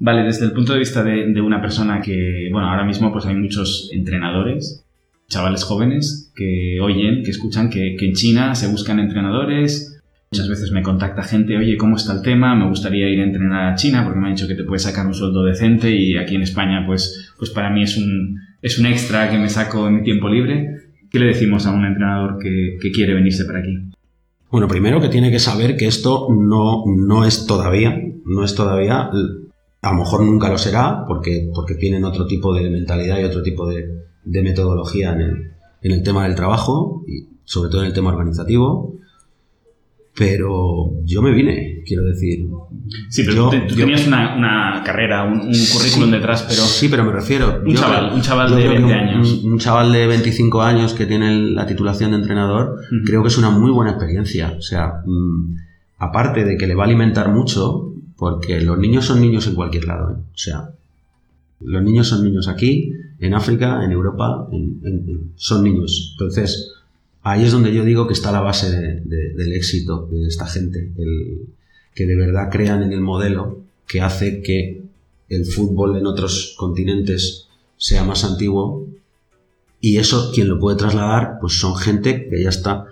Vale, 0.00 0.22
desde 0.22 0.44
el 0.44 0.52
punto 0.52 0.74
de 0.74 0.78
vista 0.78 1.02
de, 1.02 1.40
una 1.40 1.60
persona 1.60 2.00
que, 2.00 2.48
bueno, 2.52 2.68
ahora 2.68 2.84
mismo 2.84 3.12
pues 3.12 3.26
hay 3.26 3.34
muchos 3.34 3.90
entrenadores, 3.92 4.84
chavales 5.28 5.62
jóvenes 5.64 6.32
que 6.34 6.78
oyen, 6.80 7.22
que 7.22 7.30
escuchan 7.30 7.68
que, 7.70 7.96
en 7.98 8.12
China 8.14 8.54
se 8.54 8.68
buscan 8.68 8.98
entrenadores, 8.98 9.94
Muchas 10.30 10.50
veces 10.50 10.72
me 10.72 10.82
contacta 10.82 11.22
gente, 11.22 11.56
oye, 11.56 11.78
¿cómo 11.78 11.96
está 11.96 12.12
el 12.12 12.20
tema? 12.20 12.54
Me 12.54 12.68
gustaría 12.68 13.08
ir 13.08 13.18
a 13.20 13.24
entrenar 13.24 13.72
a 13.72 13.74
China 13.76 14.04
porque 14.04 14.20
me 14.20 14.26
han 14.26 14.34
dicho 14.34 14.46
que 14.46 14.56
te 14.56 14.62
puedes 14.62 14.82
sacar 14.82 15.06
un 15.06 15.14
sueldo 15.14 15.42
decente 15.42 15.90
y 15.90 16.18
aquí 16.18 16.34
en 16.34 16.42
España, 16.42 16.84
pues, 16.86 17.32
pues 17.38 17.50
para 17.50 17.70
mí 17.70 17.82
es 17.82 17.96
un, 17.96 18.38
es 18.60 18.78
un 18.78 18.84
extra 18.84 19.30
que 19.30 19.38
me 19.38 19.48
saco 19.48 19.88
en 19.88 19.96
mi 19.96 20.02
tiempo 20.02 20.28
libre. 20.28 20.68
¿Qué 21.10 21.18
le 21.18 21.28
decimos 21.28 21.64
a 21.64 21.70
un 21.70 21.86
entrenador 21.86 22.36
que, 22.38 22.76
que 22.78 22.92
quiere 22.92 23.14
venirse 23.14 23.46
para 23.46 23.60
aquí? 23.60 23.78
Bueno, 24.50 24.68
primero 24.68 25.00
que 25.00 25.08
tiene 25.08 25.30
que 25.30 25.38
saber 25.38 25.78
que 25.78 25.86
esto 25.86 26.28
no, 26.30 26.84
no 26.94 27.24
es 27.24 27.46
todavía, 27.46 27.98
no 28.26 28.44
es 28.44 28.54
todavía, 28.54 29.08
a 29.80 29.92
lo 29.92 29.98
mejor 29.98 30.24
nunca 30.24 30.50
lo 30.50 30.58
será 30.58 31.04
porque, 31.06 31.48
porque 31.54 31.74
tienen 31.74 32.04
otro 32.04 32.26
tipo 32.26 32.54
de 32.54 32.68
mentalidad 32.68 33.18
y 33.18 33.24
otro 33.24 33.42
tipo 33.42 33.66
de, 33.66 34.07
de 34.24 34.42
metodología 34.42 35.12
en 35.12 35.20
el, 35.20 35.52
en 35.82 35.92
el 35.92 36.02
tema 36.02 36.24
del 36.24 36.34
trabajo 36.34 37.04
y 37.06 37.26
sobre 37.44 37.70
todo 37.70 37.82
en 37.82 37.88
el 37.88 37.92
tema 37.92 38.10
organizativo 38.10 38.98
pero 40.18 40.90
yo 41.04 41.22
me 41.22 41.30
vine, 41.32 41.84
quiero 41.86 42.02
decir. 42.02 42.48
Sí, 43.08 43.22
pero 43.24 43.50
tú, 43.50 43.76
tenías 43.76 44.04
una, 44.04 44.82
carrera, 44.84 45.22
un, 45.22 45.52
currículum 45.72 46.10
detrás, 46.10 46.42
pero. 46.42 46.62
Sí, 46.62 46.88
pero 46.88 47.04
me 47.04 47.12
refiero. 47.12 47.62
Un 47.64 47.74
chaval, 47.74 48.12
un 48.12 48.20
chaval 48.20 48.56
de 48.56 48.68
20 48.68 48.92
años. 48.92 49.44
Un, 49.44 49.58
chaval 49.60 49.92
de 49.92 50.08
25 50.08 50.60
años 50.60 50.92
que 50.92 51.06
tiene 51.06 51.52
la 51.52 51.66
titulación 51.66 52.10
de 52.10 52.16
entrenador, 52.16 52.80
creo 53.06 53.22
que 53.22 53.28
es 53.28 53.38
una 53.38 53.50
muy 53.50 53.70
buena 53.70 53.92
experiencia. 53.92 54.54
O 54.58 54.60
sea, 54.60 55.02
mm, 55.06 55.56
aparte 55.98 56.44
de 56.44 56.56
que 56.56 56.66
le 56.66 56.74
va 56.74 56.82
a 56.82 56.86
alimentar 56.86 57.28
mucho, 57.30 57.92
porque 58.16 58.60
los 58.60 58.76
niños 58.76 59.04
son 59.04 59.20
niños 59.20 59.46
en 59.46 59.54
cualquier 59.54 59.84
lado. 59.84 60.10
¿eh? 60.10 60.16
O 60.18 60.38
sea, 60.38 60.70
los 61.60 61.82
niños 61.82 62.08
son 62.08 62.24
niños 62.24 62.48
aquí, 62.48 62.92
en 63.20 63.34
África, 63.34 63.84
en 63.84 63.90
Europa, 63.90 64.48
son 65.36 65.64
niños. 65.64 66.10
Entonces 66.12 66.72
ahí 67.22 67.44
es 67.44 67.52
donde 67.52 67.74
yo 67.74 67.84
digo 67.84 68.06
que 68.06 68.14
está 68.14 68.32
la 68.32 68.40
base 68.40 68.70
del 68.70 69.52
éxito 69.52 70.08
de 70.10 70.26
esta 70.26 70.46
gente, 70.46 70.92
que 71.94 72.06
de 72.06 72.16
verdad 72.16 72.48
crean 72.50 72.82
en 72.82 72.92
el 72.92 73.00
modelo 73.00 73.60
que 73.86 74.00
hace 74.00 74.42
que 74.42 74.82
el 75.28 75.44
fútbol 75.44 75.96
en 75.96 76.06
otros 76.06 76.54
continentes 76.56 77.48
sea 77.76 78.04
más 78.04 78.24
antiguo 78.24 78.86
y 79.80 79.98
eso 79.98 80.32
quien 80.34 80.48
lo 80.48 80.58
puede 80.58 80.76
trasladar 80.76 81.38
pues 81.40 81.58
son 81.58 81.76
gente 81.76 82.28
que 82.28 82.42
ya 82.42 82.48
está 82.48 82.86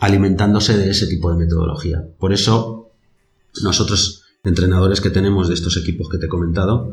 alimentándose 0.00 0.76
de 0.76 0.90
ese 0.90 1.06
tipo 1.06 1.30
de 1.30 1.38
metodología. 1.38 2.04
Por 2.18 2.32
eso 2.32 2.90
nosotros 3.62 4.19
entrenadores 4.44 5.00
que 5.00 5.10
tenemos 5.10 5.48
de 5.48 5.54
estos 5.54 5.76
equipos 5.76 6.08
que 6.08 6.18
te 6.18 6.26
he 6.26 6.28
comentado, 6.28 6.92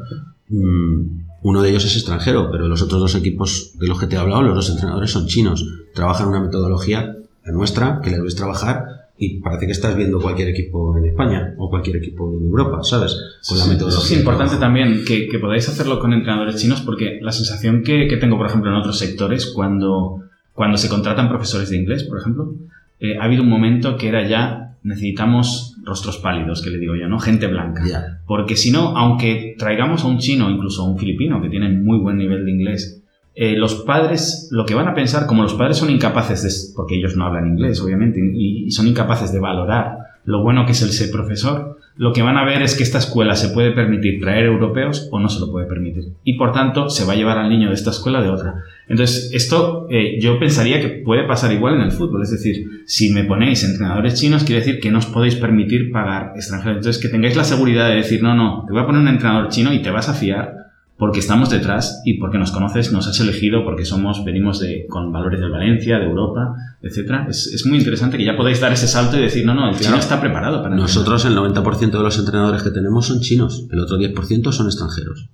mm, 0.49 1.27
uno 1.43 1.61
de 1.61 1.69
ellos 1.69 1.85
es 1.85 1.95
extranjero, 1.95 2.49
pero 2.51 2.67
los 2.67 2.81
otros 2.81 2.99
dos 2.99 3.15
equipos 3.15 3.73
de 3.79 3.87
los 3.87 3.99
que 3.99 4.07
te 4.07 4.15
he 4.15 4.19
hablado, 4.19 4.41
los 4.41 4.55
dos 4.55 4.69
entrenadores 4.69 5.11
son 5.11 5.27
chinos. 5.27 5.65
Trabajan 5.93 6.27
una 6.27 6.41
metodología, 6.41 7.15
la 7.45 7.51
nuestra, 7.51 8.01
que 8.01 8.09
le 8.09 8.17
debes 8.17 8.35
trabajar 8.35 8.83
y 9.17 9.39
parece 9.39 9.65
que 9.65 9.71
estás 9.71 9.95
viendo 9.95 10.19
cualquier 10.19 10.49
equipo 10.49 10.95
en 10.97 11.05
España 11.05 11.53
o 11.57 11.69
cualquier 11.69 11.97
equipo 11.97 12.37
en 12.37 12.47
Europa, 12.47 12.83
¿sabes? 12.83 13.15
Con 13.47 13.57
la 13.57 13.65
metodología. 13.65 14.15
es 14.15 14.19
importante 14.19 14.57
también 14.57 15.03
que, 15.05 15.29
podáis 15.39 15.67
hacerlo 15.69 15.99
con 15.99 16.13
entrenadores 16.13 16.57
chinos 16.57 16.81
porque 16.81 17.19
la 17.21 17.31
sensación 17.31 17.81
que, 17.83 18.15
tengo, 18.19 18.37
por 18.37 18.47
ejemplo, 18.47 18.69
en 18.69 18.77
otros 18.77 18.99
sectores, 18.99 19.47
cuando, 19.47 20.23
cuando 20.53 20.77
se 20.77 20.89
contratan 20.89 21.29
profesores 21.29 21.69
de 21.69 21.77
inglés, 21.77 22.03
por 22.03 22.19
ejemplo, 22.19 22.55
eh, 22.99 23.17
ha 23.17 23.23
habido 23.23 23.43
un 23.43 23.49
momento 23.49 23.95
que 23.95 24.07
era 24.09 24.27
ya 24.27 24.77
necesitamos 24.83 25.76
rostros 25.87 26.17
pálidos, 26.17 26.61
que 26.61 26.69
le 26.69 26.77
digo 26.77 26.95
yo, 26.95 27.07
¿no? 27.07 27.19
Gente 27.19 27.47
blanca. 27.47 27.83
Porque 28.27 28.55
si 28.55 28.69
no, 28.69 28.95
aunque 28.97 29.55
traigamos 29.57 30.03
a 30.03 30.07
un 30.07 30.19
chino, 30.19 30.49
incluso 30.51 30.83
a 30.83 30.89
un 30.89 30.99
filipino, 30.99 31.41
que 31.41 31.49
tienen 31.49 31.83
muy 31.83 31.97
buen 31.97 32.17
nivel 32.17 32.45
de 32.45 32.51
inglés, 32.51 33.03
eh, 33.33 33.55
los 33.55 33.75
padres, 33.75 34.49
lo 34.51 34.65
que 34.65 34.75
van 34.75 34.87
a 34.87 34.93
pensar, 34.93 35.27
como 35.27 35.43
los 35.43 35.53
padres 35.53 35.77
son 35.77 35.89
incapaces 35.89 36.43
de, 36.43 36.73
porque 36.75 36.95
ellos 36.95 37.15
no 37.15 37.25
hablan 37.25 37.47
inglés, 37.47 37.79
obviamente, 37.81 38.19
y, 38.19 38.69
son 38.71 38.87
incapaces 38.87 39.31
de 39.31 39.39
valorar 39.39 39.97
lo 40.27 40.43
bueno 40.43 40.65
que 40.65 40.73
es 40.73 40.81
el 40.81 40.91
ser 40.91 41.09
profesor, 41.09 41.79
lo 41.95 42.11
que 42.11 42.21
van 42.21 42.35
a 42.35 42.43
ver 42.43 42.61
es 42.61 42.75
que 42.75 42.83
esta 42.83 42.97
escuela 42.97 43.33
se 43.37 43.47
puede 43.47 43.71
permitir 43.71 44.19
traer 44.19 44.45
europeos 44.45 45.07
o 45.09 45.19
no 45.21 45.29
se 45.29 45.39
lo 45.39 45.49
puede 45.49 45.67
permitir. 45.67 46.09
Y 46.25 46.37
por 46.37 46.51
tanto, 46.51 46.89
se 46.89 47.05
va 47.05 47.13
a 47.13 47.15
llevar 47.15 47.37
al 47.37 47.49
niño 47.49 47.69
de 47.69 47.75
esta 47.75 47.91
escuela 47.91 48.21
de 48.21 48.27
otra. 48.27 48.55
Entonces, 48.89 49.31
esto 49.33 49.87
eh, 49.89 50.19
yo 50.19 50.37
pensaría 50.37 50.81
que 50.81 50.89
puede 50.89 51.25
pasar 51.25 51.53
igual 51.53 51.75
en 51.75 51.81
el 51.81 51.93
fútbol. 51.93 52.23
Es 52.23 52.31
decir, 52.31 52.83
si 52.85 53.13
me 53.13 53.23
ponéis 53.23 53.63
entrenadores 53.63 54.15
chinos, 54.15 54.43
quiere 54.43 54.59
decir 54.59 54.81
que 54.81 54.91
no 54.91 54.97
os 54.97 55.05
podéis 55.05 55.35
permitir 55.35 55.93
pagar 55.93 56.33
extranjeros. 56.35 56.79
Entonces, 56.79 57.01
que 57.01 57.07
tengáis 57.07 57.37
la 57.37 57.45
seguridad 57.45 57.87
de 57.87 57.95
decir, 57.95 58.21
no, 58.21 58.35
no, 58.35 58.65
te 58.67 58.73
voy 58.73 58.81
a 58.81 58.85
poner 58.85 59.01
un 59.01 59.07
entrenador 59.07 59.47
chino 59.47 59.73
y 59.73 59.81
te 59.81 59.91
vas 59.91 60.09
a 60.09 60.13
fiar 60.13 60.66
porque 60.97 61.19
estamos 61.19 61.49
detrás 61.49 62.01
y 62.05 62.15
porque 62.15 62.39
nos 62.39 62.51
conoces, 62.51 62.91
nos 62.91 63.07
has 63.07 63.19
elegido, 63.19 63.63
porque 63.63 63.85
somos, 63.85 64.25
venimos 64.25 64.59
de, 64.59 64.85
con 64.89 65.11
valores 65.11 65.39
de 65.39 65.47
Valencia, 65.47 65.99
de 65.99 66.05
Europa, 66.05 66.55
etcétera. 66.81 67.27
Es, 67.29 67.47
es, 67.47 67.65
muy 67.67 67.77
interesante 67.77 68.17
que 68.17 68.25
ya 68.25 68.35
podáis 68.35 68.59
dar 68.59 68.73
ese 68.73 68.87
salto 68.87 69.17
y 69.17 69.21
decir, 69.21 69.45
no, 69.45 69.53
no, 69.53 69.69
el 69.69 69.77
chino 69.77 69.95
está 69.95 70.19
preparado 70.19 70.61
para 70.63 70.75
Nosotros 70.75 71.23
el 71.25 71.35
90% 71.35 71.91
de 71.91 72.03
los 72.03 72.17
entrenadores 72.17 72.63
que 72.63 72.71
tenemos 72.71 73.05
son 73.05 73.21
chinos, 73.21 73.67
el 73.71 73.79
otro 73.79 73.97
10% 73.97 74.51
son 74.51 74.65
extranjeros. 74.65 75.29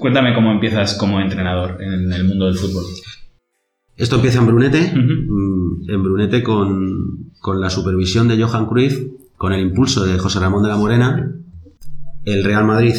Cuéntame 0.00 0.34
cómo 0.34 0.50
empiezas 0.50 0.94
como 0.94 1.20
entrenador 1.20 1.76
en 1.80 2.10
el 2.10 2.24
mundo 2.24 2.46
del 2.46 2.56
fútbol. 2.56 2.84
Esto 4.00 4.16
empieza 4.16 4.38
en 4.38 4.46
Brunete, 4.46 4.92
mm, 4.96 5.90
en 5.90 6.02
Brunete 6.02 6.42
con, 6.42 7.32
con, 7.38 7.60
la 7.60 7.68
supervisión 7.68 8.28
de 8.28 8.42
Johan 8.42 8.64
Cruyff, 8.64 8.98
con 9.36 9.52
el 9.52 9.60
impulso 9.60 10.06
de 10.06 10.18
José 10.18 10.40
Ramón 10.40 10.62
de 10.62 10.70
la 10.70 10.78
Morena. 10.78 11.36
El 12.24 12.42
Real 12.42 12.64
Madrid 12.64 12.94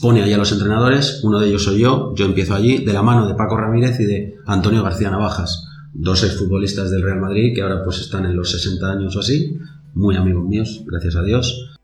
pone 0.00 0.22
allí 0.22 0.32
a 0.32 0.38
los 0.38 0.52
entrenadores, 0.52 1.20
uno 1.24 1.40
de 1.40 1.48
ellos 1.48 1.64
soy 1.64 1.80
yo, 1.80 2.14
yo 2.14 2.26
empiezo 2.26 2.54
allí, 2.54 2.84
de 2.84 2.92
la 2.92 3.02
mano 3.02 3.26
de 3.26 3.34
Paco 3.34 3.56
Ramírez 3.56 3.98
y 3.98 4.04
de 4.04 4.36
Antonio 4.46 4.84
García 4.84 5.10
Navajas, 5.10 5.66
dos 5.92 6.22
exfutbolistas 6.22 6.92
del 6.92 7.02
Real 7.02 7.20
Madrid 7.20 7.52
que 7.52 7.62
ahora 7.62 7.82
pues 7.82 7.98
están 7.98 8.24
en 8.24 8.36
los 8.36 8.52
60 8.52 8.88
años 8.88 9.16
o 9.16 9.18
así, 9.18 9.58
muy 9.94 10.14
amigos 10.14 10.44
míos, 10.44 10.84
gracias 10.86 11.16
a 11.16 11.24
Dios. 11.24 11.76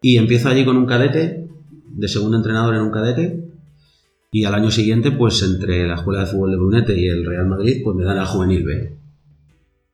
Y 0.00 0.16
empiezo 0.16 0.48
allí 0.48 0.64
con 0.64 0.78
un 0.78 0.86
cadete, 0.86 1.46
de 1.90 2.08
segundo 2.08 2.38
entrenador 2.38 2.74
en 2.74 2.80
un 2.80 2.90
cadete, 2.90 3.49
y 4.32 4.44
al 4.44 4.54
año 4.54 4.70
siguiente, 4.70 5.10
pues 5.10 5.42
entre 5.42 5.86
la 5.86 5.94
Escuela 5.94 6.20
de 6.20 6.26
Fútbol 6.26 6.52
de 6.52 6.56
Brunete 6.56 6.98
y 6.98 7.08
el 7.08 7.26
Real 7.26 7.46
Madrid, 7.46 7.80
pues 7.82 7.96
me 7.96 8.04
dan 8.04 8.18
al 8.18 8.26
Juvenil 8.26 8.64
B. 8.64 8.96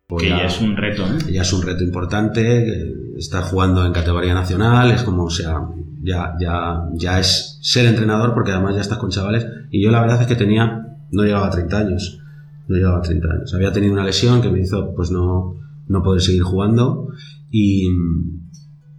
Pues 0.07 0.23
que 0.23 0.29
ya, 0.29 0.45
es 0.45 0.61
un 0.61 0.77
reto, 0.77 1.05
¿eh? 1.05 1.33
Ya 1.33 1.43
es 1.43 1.53
un 1.53 1.63
reto 1.63 1.83
importante, 1.83 2.95
estar 3.17 3.43
jugando 3.45 3.85
en 3.85 3.93
categoría 3.93 4.35
nacional, 4.35 4.91
es 4.91 5.03
como, 5.03 5.25
o 5.25 5.31
sea, 5.31 5.63
ya, 6.03 6.35
ya, 6.39 6.83
ya 6.95 7.19
es 7.19 7.59
ser 7.63 7.87
entrenador 7.87 8.35
porque 8.35 8.53
además 8.53 8.75
ya 8.75 8.83
estás 8.83 8.99
con 8.99 9.11
chavales. 9.11 9.47
Y 9.71 9.83
yo 9.83 9.91
la 9.91 10.03
verdad 10.03 10.21
es 10.21 10.29
que 10.29 10.37
tenía, 10.37 10.87
no 11.11 11.23
llegaba 11.23 11.47
a 11.47 11.51
30 11.51 11.79
años, 11.79 12.21
no 12.69 12.77
llegaba 12.77 12.99
a 12.99 13.03
30 13.03 13.29
años. 13.29 13.55
Había 13.55 13.73
tenido 13.73 13.95
una 13.95 14.05
lesión 14.05 14.43
que 14.43 14.51
me 14.51 14.61
hizo, 14.61 14.95
pues 14.95 15.11
no, 15.11 15.57
no 15.89 16.03
poder 16.03 16.21
seguir 16.21 16.43
jugando. 16.43 17.09
Y, 17.51 17.89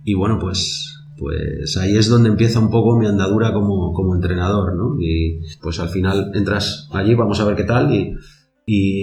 y 0.04 0.14
bueno, 0.16 0.40
pues 0.40 0.97
pues 1.18 1.78
ahí 1.78 1.98
es 1.98 2.10
donde 2.10 2.30
empieza 2.30 2.60
un 2.60 2.70
poco 2.70 2.98
mi 2.98 3.08
andadura 3.08 3.54
como, 3.54 3.92
como 3.94 4.16
entrenador, 4.16 4.76
¿no? 4.76 4.98
Y 5.00 5.42
pues 5.62 5.80
al 5.80 5.90
final 5.90 6.32
entras 6.36 6.88
allí, 6.94 7.16
vamos 7.16 7.40
a 7.40 7.46
ver 7.46 7.56
qué 7.56 7.64
tal, 7.64 7.92
y, 7.94 8.16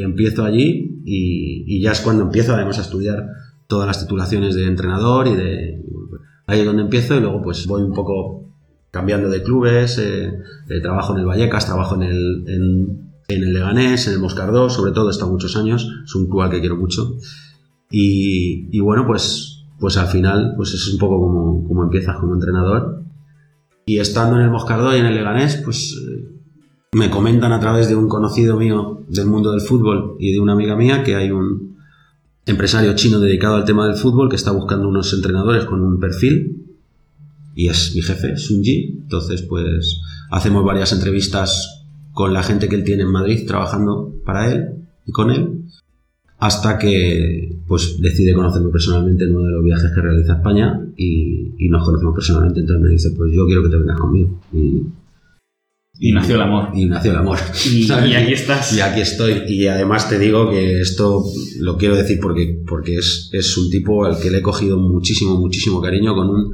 empiezo 0.02 0.44
allí 0.44 1.00
y, 1.04 1.80
ya 1.80 1.92
es 1.92 2.00
cuando 2.00 2.22
empiezo 2.22 2.54
además 2.54 2.78
a 2.78 2.82
estudiar 2.82 3.26
todas 3.66 3.86
las 3.86 4.00
titulaciones 4.00 4.54
de 4.54 4.66
entrenador 4.66 5.26
y 5.26 5.34
de... 5.34 5.82
Ahí 6.46 6.60
es 6.60 6.66
donde 6.66 6.82
empiezo 6.82 7.16
y 7.16 7.20
luego 7.20 7.40
pues 7.40 7.66
voy 7.66 7.82
un 7.82 7.94
poco 7.94 8.52
cambiando 8.90 9.30
de 9.30 9.42
clubes, 9.42 9.96
eh, 9.98 10.30
eh 10.68 10.80
trabajo 10.82 11.14
en 11.14 11.20
el 11.20 11.26
Vallecas, 11.26 11.64
trabajo 11.64 11.94
en 11.94 12.02
el, 12.02 12.44
en, 12.46 13.10
el 13.28 13.52
Leganés, 13.54 14.06
en 14.06 14.12
el 14.12 14.20
Moscardó, 14.20 14.68
sobre 14.68 14.92
todo 14.92 15.10
he 15.10 15.24
muchos 15.24 15.56
años, 15.56 15.88
es 16.04 16.14
un 16.14 16.26
club 16.26 16.42
al 16.42 16.50
que 16.50 16.60
quiero 16.60 16.76
mucho. 16.76 17.16
Y 17.90 18.78
bueno, 18.80 19.06
pues 19.06 19.53
pues 19.78 19.96
al 19.96 20.08
final, 20.08 20.54
pues 20.56 20.72
es 20.74 20.88
un 20.88 20.98
poco 20.98 21.20
como, 21.20 21.66
como 21.66 21.82
empiezas 21.82 22.16
como 22.18 22.34
entrenador. 22.34 23.02
Y 23.86 23.98
estando 23.98 24.36
en 24.36 24.42
el 24.42 24.50
Moscardó 24.50 24.94
y 24.96 25.00
en 25.00 25.06
el 25.06 25.14
Leganés, 25.14 25.60
pues 25.64 25.94
eh, 26.00 26.28
me 26.92 27.10
comentan 27.10 27.52
a 27.52 27.60
través 27.60 27.88
de 27.88 27.96
un 27.96 28.08
conocido 28.08 28.56
mío 28.56 29.04
del 29.08 29.26
mundo 29.26 29.50
del 29.52 29.60
fútbol 29.60 30.16
y 30.18 30.32
de 30.32 30.40
una 30.40 30.52
amiga 30.52 30.76
mía 30.76 31.02
que 31.02 31.16
hay 31.16 31.30
un 31.30 31.76
empresario 32.46 32.94
chino 32.94 33.20
dedicado 33.20 33.56
al 33.56 33.64
tema 33.64 33.86
del 33.86 33.96
fútbol 33.96 34.28
que 34.28 34.36
está 34.36 34.52
buscando 34.52 34.88
unos 34.88 35.12
entrenadores 35.12 35.64
con 35.64 35.82
un 35.82 35.98
perfil 35.98 36.64
y 37.54 37.68
es 37.68 37.94
mi 37.94 38.02
jefe, 38.02 38.36
Sun 38.36 38.62
Ji. 38.62 38.98
Entonces, 39.02 39.42
pues 39.42 40.00
hacemos 40.30 40.64
varias 40.64 40.92
entrevistas 40.92 41.84
con 42.12 42.32
la 42.32 42.42
gente 42.42 42.68
que 42.68 42.76
él 42.76 42.84
tiene 42.84 43.02
en 43.02 43.12
Madrid 43.12 43.46
trabajando 43.46 44.14
para 44.24 44.52
él 44.52 44.86
y 45.06 45.12
con 45.12 45.30
él 45.30 45.64
hasta 46.44 46.78
que 46.78 47.56
pues 47.66 47.96
decide 48.02 48.34
conocerme 48.34 48.70
personalmente 48.70 49.24
en 49.24 49.34
uno 49.34 49.46
de 49.46 49.52
los 49.52 49.64
viajes 49.64 49.90
que 49.94 50.00
realiza 50.02 50.34
a 50.34 50.36
España 50.36 50.86
y, 50.94 51.54
y, 51.56 51.70
nos 51.70 51.82
conocemos 51.82 52.14
personalmente 52.14 52.60
entonces 52.60 52.82
me 52.82 52.90
dice 52.90 53.10
pues 53.16 53.32
yo 53.32 53.46
quiero 53.46 53.62
que 53.62 53.70
te 53.70 53.76
vengas 53.78 53.98
conmigo 53.98 54.42
y, 54.52 54.82
y 55.98 56.12
nació 56.12 56.34
el 56.34 56.42
amor. 56.42 56.70
Y 56.74 56.86
nació 56.86 57.12
el 57.12 57.18
amor. 57.18 57.38
Y, 57.64 57.86
y, 57.86 57.90
aquí 58.16 58.32
estás. 58.32 58.76
Y 58.76 58.80
aquí 58.80 59.00
estoy. 59.00 59.44
Y 59.46 59.68
además 59.68 60.08
te 60.08 60.18
digo 60.18 60.50
que 60.50 60.80
esto 60.80 61.22
lo 61.60 61.76
quiero 61.76 61.94
decir 61.94 62.18
porque, 62.20 62.62
porque 62.66 62.96
es, 62.96 63.30
es 63.32 63.56
un 63.56 63.70
tipo 63.70 64.04
al 64.04 64.18
que 64.18 64.28
le 64.28 64.38
he 64.38 64.42
cogido 64.42 64.76
muchísimo, 64.76 65.38
muchísimo 65.38 65.80
cariño 65.80 66.16
con 66.16 66.30
un 66.30 66.52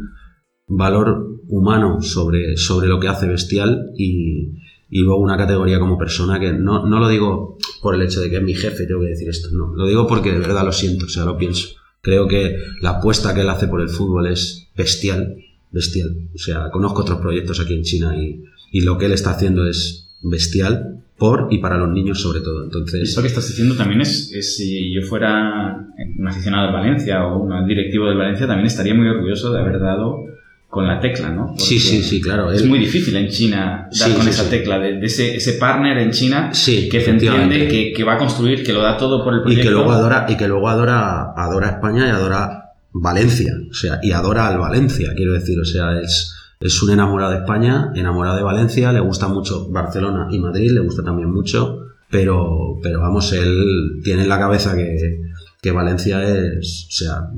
valor 0.69 1.41
humano 1.49 2.03
sobre, 2.03 2.59
sobre 2.59 2.87
lo 2.87 3.01
que 3.01 3.09
hace 3.09 3.27
bestial 3.27 3.91
y, 3.97 4.53
y 4.91 5.01
luego 5.01 5.21
una 5.21 5.37
categoría 5.37 5.79
como 5.79 5.97
persona 5.97 6.41
que 6.41 6.53
no, 6.53 6.87
no 6.87 6.99
lo 6.99 7.09
digo 7.09 7.59
por 7.81 7.95
el 7.95 8.03
hecho 8.03 8.21
de 8.21 8.29
que 8.29 8.37
es 8.37 8.43
mi 8.43 8.55
jefe, 8.55 8.87
tengo 8.87 9.01
que 9.01 9.09
decir 9.09 9.29
esto, 9.29 9.49
no, 9.53 9.75
lo 9.75 9.87
digo 9.87 10.07
porque 10.07 10.33
de 10.33 10.39
verdad 10.39 10.65
lo 10.65 10.73
siento, 10.73 11.07
o 11.07 11.09
sea, 11.09 11.25
lo 11.25 11.39
pienso. 11.39 11.69
Creo 12.03 12.27
que 12.27 12.57
la 12.81 12.91
apuesta 12.91 13.35
que 13.35 13.43
él 13.43 13.49
hace 13.51 13.69
por 13.69 13.81
el 13.81 13.89
fútbol 13.89 14.27
es 14.27 14.69
bestial, 14.77 15.37
bestial. 15.71 16.29
O 16.35 16.39
sea, 16.39 16.71
conozco 16.71 17.03
otros 17.03 17.21
proyectos 17.21 17.61
aquí 17.61 17.75
en 17.75 17.83
China 17.83 18.17
y, 18.17 18.43
y 18.73 18.81
lo 18.81 18.99
que 18.99 19.07
él 19.07 19.13
está 19.13 19.31
haciendo 19.31 19.67
es 19.67 20.09
bestial 20.23 21.05
por 21.21 21.49
y 21.51 21.59
para 21.59 21.77
los 21.77 21.91
niños 21.91 22.21
sobre 22.21 22.41
todo. 22.41 22.65
Entonces, 22.65 23.03
esto 23.03 23.21
que 23.21 23.29
estás 23.29 23.47
diciendo 23.47 23.77
también 23.77 24.01
es, 24.01 24.33
es, 24.33 24.57
si 24.57 24.93
yo 24.93 25.03
fuera 25.03 25.87
un 26.19 26.27
aficionado 26.27 26.65
del 26.65 26.75
Valencia 26.75 27.27
o 27.27 27.43
un 27.43 27.67
directivo 27.67 28.07
del 28.07 28.17
Valencia, 28.17 28.47
también 28.47 28.67
estaría 28.67 28.95
muy 28.95 29.07
orgulloso 29.07 29.53
de 29.53 29.61
haber 29.61 29.79
dado 29.79 30.30
con 30.71 30.87
la 30.87 31.01
tecla, 31.01 31.29
¿no? 31.31 31.53
sí, 31.59 31.79
sí, 31.81 32.01
sí, 32.01 32.21
claro. 32.21 32.51
Es 32.53 32.65
muy 32.65 32.79
difícil 32.79 33.15
en 33.17 33.29
China 33.29 33.89
dar 33.91 34.09
Sí, 34.09 34.15
con 34.15 34.23
sí, 34.23 34.31
esa 34.31 34.45
sí. 34.45 34.51
tecla, 34.51 34.79
de, 34.79 34.99
de 35.01 35.07
ese, 35.07 35.35
ese 35.37 35.55
partner 35.55 35.99
en 35.99 36.13
China 36.13 36.53
que 36.65 36.89
te 36.91 36.97
efectivamente. 36.99 37.55
entiende, 37.57 37.69
que, 37.69 37.93
que 37.93 38.05
va 38.05 38.15
a 38.15 38.19
construir, 38.19 38.63
que 38.63 38.73
lo 38.73 38.81
da 38.81 38.97
todo 38.97 39.25
por 39.25 39.35
el 39.35 39.41
y 39.41 39.43
proyecto. 39.43 39.65
que 39.67 39.71
luego 39.75 39.91
adora 39.93 40.27
y 40.29 40.37
que 40.37 40.47
luego 40.47 40.69
adora 40.69 41.33
adora 41.37 41.71
España 41.71 42.07
y 42.07 42.11
adora 42.11 42.73
Valencia 42.93 43.53
o 43.71 43.75
sea 43.75 43.99
y 44.03 44.13
adora 44.13 44.47
al 44.49 44.59
Valencia 44.59 45.11
quiero 45.17 45.33
decir 45.33 45.59
o 45.61 45.65
sea 45.65 45.99
es 46.01 46.35
es 46.61 46.83
un 46.83 46.91
enamorado 46.91 47.31
de 47.33 47.39
España 47.39 47.93
enamorado 47.95 48.37
de 48.37 48.43
Valencia 48.43 48.93
le 48.93 48.99
gusta 49.01 49.29
mucho 49.29 49.69
Barcelona 49.71 50.27
y 50.31 50.39
Madrid 50.41 50.71
le 50.73 50.81
gusta 50.81 51.03
también 51.05 51.31
mucho 51.33 51.87
pero 52.11 52.79
pero 52.83 53.01
vamos 53.01 53.33
él 53.33 54.01
tiene 54.03 54.23
en 54.23 54.29
la 54.29 54.39
cabeza 54.41 54.77
que, 54.77 55.21
que 55.63 55.71
Valencia 55.73 56.21
es 56.23 56.87
o 56.89 56.93
sea 56.93 57.29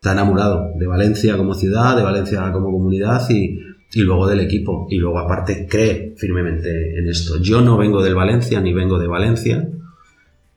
está 0.00 0.12
enamorado 0.12 0.72
de 0.76 0.86
Valencia 0.86 1.36
como 1.36 1.54
ciudad 1.54 1.96
de 1.96 2.02
Valencia 2.02 2.50
como 2.52 2.70
comunidad 2.70 3.28
y 3.30 3.58
y 3.90 4.00
luego 4.00 4.26
del 4.26 4.40
equipo 4.40 4.86
y 4.90 4.96
luego 4.96 5.18
aparte 5.18 5.66
cree 5.68 6.14
firmemente 6.16 6.98
en 6.98 7.08
esto 7.08 7.40
yo 7.40 7.62
no 7.62 7.76
vengo 7.78 8.02
del 8.02 8.14
Valencia 8.14 8.60
ni 8.60 8.72
vengo 8.72 8.98
de 8.98 9.08
Valencia 9.08 9.68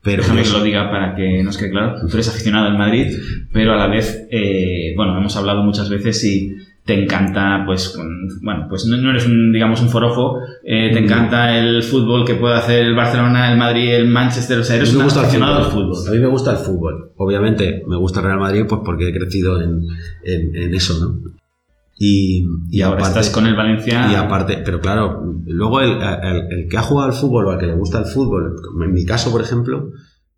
pero 0.03 0.23
Déjame 0.23 0.43
que 0.43 0.49
lo 0.49 0.63
diga 0.63 0.89
para 0.89 1.15
que 1.15 1.43
nos 1.43 1.57
quede 1.57 1.69
claro. 1.69 1.95
Tú 2.01 2.15
eres 2.15 2.27
aficionado 2.27 2.65
al 2.65 2.77
Madrid, 2.77 3.15
pero 3.53 3.73
a 3.73 3.77
la 3.77 3.87
vez, 3.87 4.27
eh, 4.31 4.93
bueno, 4.95 5.15
hemos 5.15 5.35
hablado 5.37 5.61
muchas 5.61 5.89
veces 5.89 6.23
y 6.23 6.55
te 6.83 7.03
encanta, 7.03 7.63
pues, 7.65 7.89
con- 7.89 8.27
bueno, 8.41 8.65
pues 8.67 8.85
no, 8.87 8.97
no 8.97 9.11
eres 9.11 9.25
un, 9.27 9.53
digamos, 9.53 9.81
un 9.81 9.89
forofo, 9.89 10.39
eh, 10.63 10.89
te 10.91 10.99
encanta 10.99 11.55
el 11.57 11.83
fútbol 11.83 12.25
que 12.25 12.35
puede 12.35 12.55
hacer 12.55 12.85
el 12.87 12.95
Barcelona, 12.95 13.51
el 13.51 13.57
Madrid, 13.59 13.93
el 13.93 14.07
Manchester, 14.07 14.59
o 14.59 14.63
sea, 14.63 14.77
eres 14.77 14.91
un 14.91 14.97
me 14.99 15.03
gusta 15.05 15.19
el 15.19 15.25
aficionado 15.27 15.57
al 15.57 15.65
fútbol. 15.71 15.95
fútbol. 15.95 16.07
A 16.07 16.11
mí 16.11 16.19
me 16.19 16.27
gusta 16.27 16.51
el 16.51 16.57
fútbol. 16.57 17.11
Obviamente 17.17 17.83
me 17.87 17.97
gusta 17.97 18.19
el 18.19 18.25
Real 18.25 18.39
Madrid 18.39 18.63
pues 18.67 18.81
porque 18.83 19.09
he 19.09 19.13
crecido 19.13 19.61
en, 19.61 19.85
en- 20.23 20.55
en 20.55 20.73
eso, 20.73 20.93
¿no? 20.99 21.31
Y, 22.03 22.45
Y 22.71 22.81
ahora 22.81 23.03
estás 23.03 23.29
con 23.29 23.45
el 23.45 23.55
Valencia. 23.55 24.09
Y 24.11 24.15
aparte, 24.15 24.57
pero 24.65 24.79
claro, 24.81 25.21
luego 25.45 25.81
el, 25.81 25.91
el- 26.01 26.47
el 26.61 26.67
que 26.67 26.77
ha 26.77 26.81
jugado 26.81 27.09
al 27.11 27.15
fútbol 27.15 27.45
o 27.45 27.51
al 27.51 27.59
que 27.59 27.67
le 27.67 27.75
gusta 27.75 27.99
el 27.99 28.05
fútbol, 28.05 28.55
en 28.83 28.91
mi 28.93 29.05
caso, 29.05 29.31
por 29.31 29.41
ejemplo, 29.41 29.91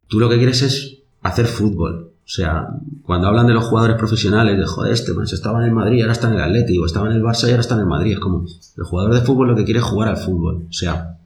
tú 0.10 0.19
lo 0.19 0.27
que 0.29 0.38
quieres 0.38 0.62
es 0.62 0.99
hacer 1.21 1.45
fútbol. 1.45 2.10
O 2.25 2.29
sea, 2.36 2.67
cuando 3.03 3.27
hablan 3.27 3.47
de 3.47 3.53
los 3.53 3.65
jugadores 3.65 3.97
profesionales, 3.97 4.57
de 4.57 4.65
joder, 4.65 4.93
este 4.93 5.13
man, 5.13 5.25
estaba 5.25 5.59
en 5.59 5.65
el 5.65 5.73
Madrid, 5.73 6.01
ahora 6.01 6.13
está 6.13 6.29
en 6.29 6.36
el 6.36 6.41
Atlético, 6.41 6.86
estaba 6.86 7.07
en 7.09 7.15
el 7.17 7.21
Barça 7.21 7.47
y 7.47 7.51
ahora 7.51 7.62
está 7.62 7.75
en 7.75 7.81
el 7.81 7.86
Madrid. 7.88 8.13
Es 8.13 8.19
como, 8.19 8.45
el 8.77 8.83
jugador 8.86 9.13
de 9.13 9.21
fútbol 9.21 9.49
lo 9.49 9.55
que 9.55 9.65
quiere 9.65 9.79
es 9.81 9.86
jugar 9.86 10.07
al 10.09 10.17
fútbol. 10.17 10.65
O 10.69 10.71
sea, 10.73 11.17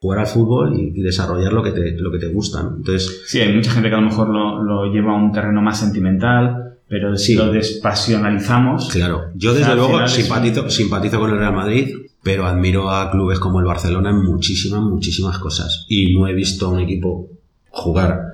jugar 0.00 0.20
al 0.20 0.26
fútbol 0.26 0.74
y, 0.80 0.98
y 0.98 1.02
desarrollar 1.02 1.52
lo 1.52 1.62
que 1.62 1.72
te, 1.72 1.92
lo 1.98 2.10
que 2.10 2.18
te 2.18 2.28
gusta. 2.28 2.62
¿no? 2.62 2.76
Entonces, 2.76 3.22
Sí, 3.26 3.38
hay 3.40 3.54
mucha 3.54 3.70
gente 3.72 3.90
que 3.90 3.94
a 3.94 4.00
lo 4.00 4.06
mejor 4.06 4.28
lo, 4.30 4.62
lo 4.62 4.90
lleva 4.92 5.12
a 5.12 5.16
un 5.22 5.30
terreno 5.30 5.60
más 5.60 5.78
sentimental, 5.78 6.78
pero 6.88 7.14
si 7.16 7.32
Sí. 7.32 7.34
lo 7.34 7.52
despasionalizamos, 7.52 8.88
Claro, 8.90 9.24
yo 9.34 9.50
O 9.50 9.54
desde 9.54 9.74
luego 9.74 9.96
un- 9.98 10.08
simpatizo 10.08 11.20
con 11.20 11.30
el 11.30 11.38
Real 11.38 11.54
Madrid, 11.54 11.94
pero 12.22 12.46
admiro 12.46 12.90
a 12.90 13.10
clubes 13.10 13.38
como 13.38 13.60
el 13.60 13.66
Barcelona 13.66 14.10
en 14.10 14.24
muchísimas, 14.24 14.80
muchísimas 14.80 15.38
cosas. 15.38 15.84
Y 15.88 16.16
no 16.18 16.26
he 16.28 16.32
visto 16.34 16.66
a 16.66 16.70
un 16.70 16.80
equipo 16.80 17.28
jugar 17.70 18.24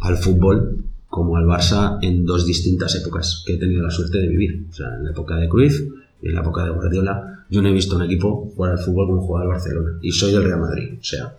al 0.00 0.16
fútbol 0.18 0.84
como 1.14 1.36
al 1.36 1.46
Barça 1.46 1.96
en 2.02 2.24
dos 2.26 2.44
distintas 2.44 2.92
épocas 2.96 3.44
que 3.46 3.54
he 3.54 3.56
tenido 3.56 3.84
la 3.84 3.90
suerte 3.90 4.18
de 4.18 4.26
vivir. 4.26 4.66
O 4.68 4.72
sea, 4.72 4.96
en 4.96 5.04
la 5.04 5.10
época 5.12 5.36
de 5.36 5.48
Cruyff 5.48 5.80
y 6.20 6.28
en 6.28 6.34
la 6.34 6.40
época 6.40 6.64
de 6.64 6.70
Guardiola, 6.70 7.44
yo 7.48 7.62
no 7.62 7.68
he 7.68 7.72
visto 7.72 7.94
un 7.94 8.02
equipo 8.02 8.50
jugar 8.56 8.72
al 8.72 8.78
fútbol 8.78 9.06
como 9.06 9.20
jugaba 9.20 9.44
el 9.44 9.50
Barcelona. 9.50 9.98
Y 10.02 10.10
soy 10.10 10.32
del 10.32 10.42
Real 10.42 10.58
Madrid. 10.58 10.98
O 10.98 11.04
sea, 11.04 11.36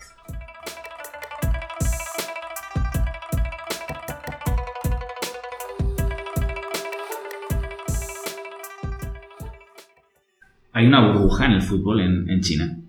hay 10.71 10.87
una 10.87 11.11
burbuja 11.11 11.47
en 11.47 11.51
el 11.51 11.61
fútbol 11.61 11.99
en, 11.99 12.29
en 12.29 12.39
China. 12.39 12.79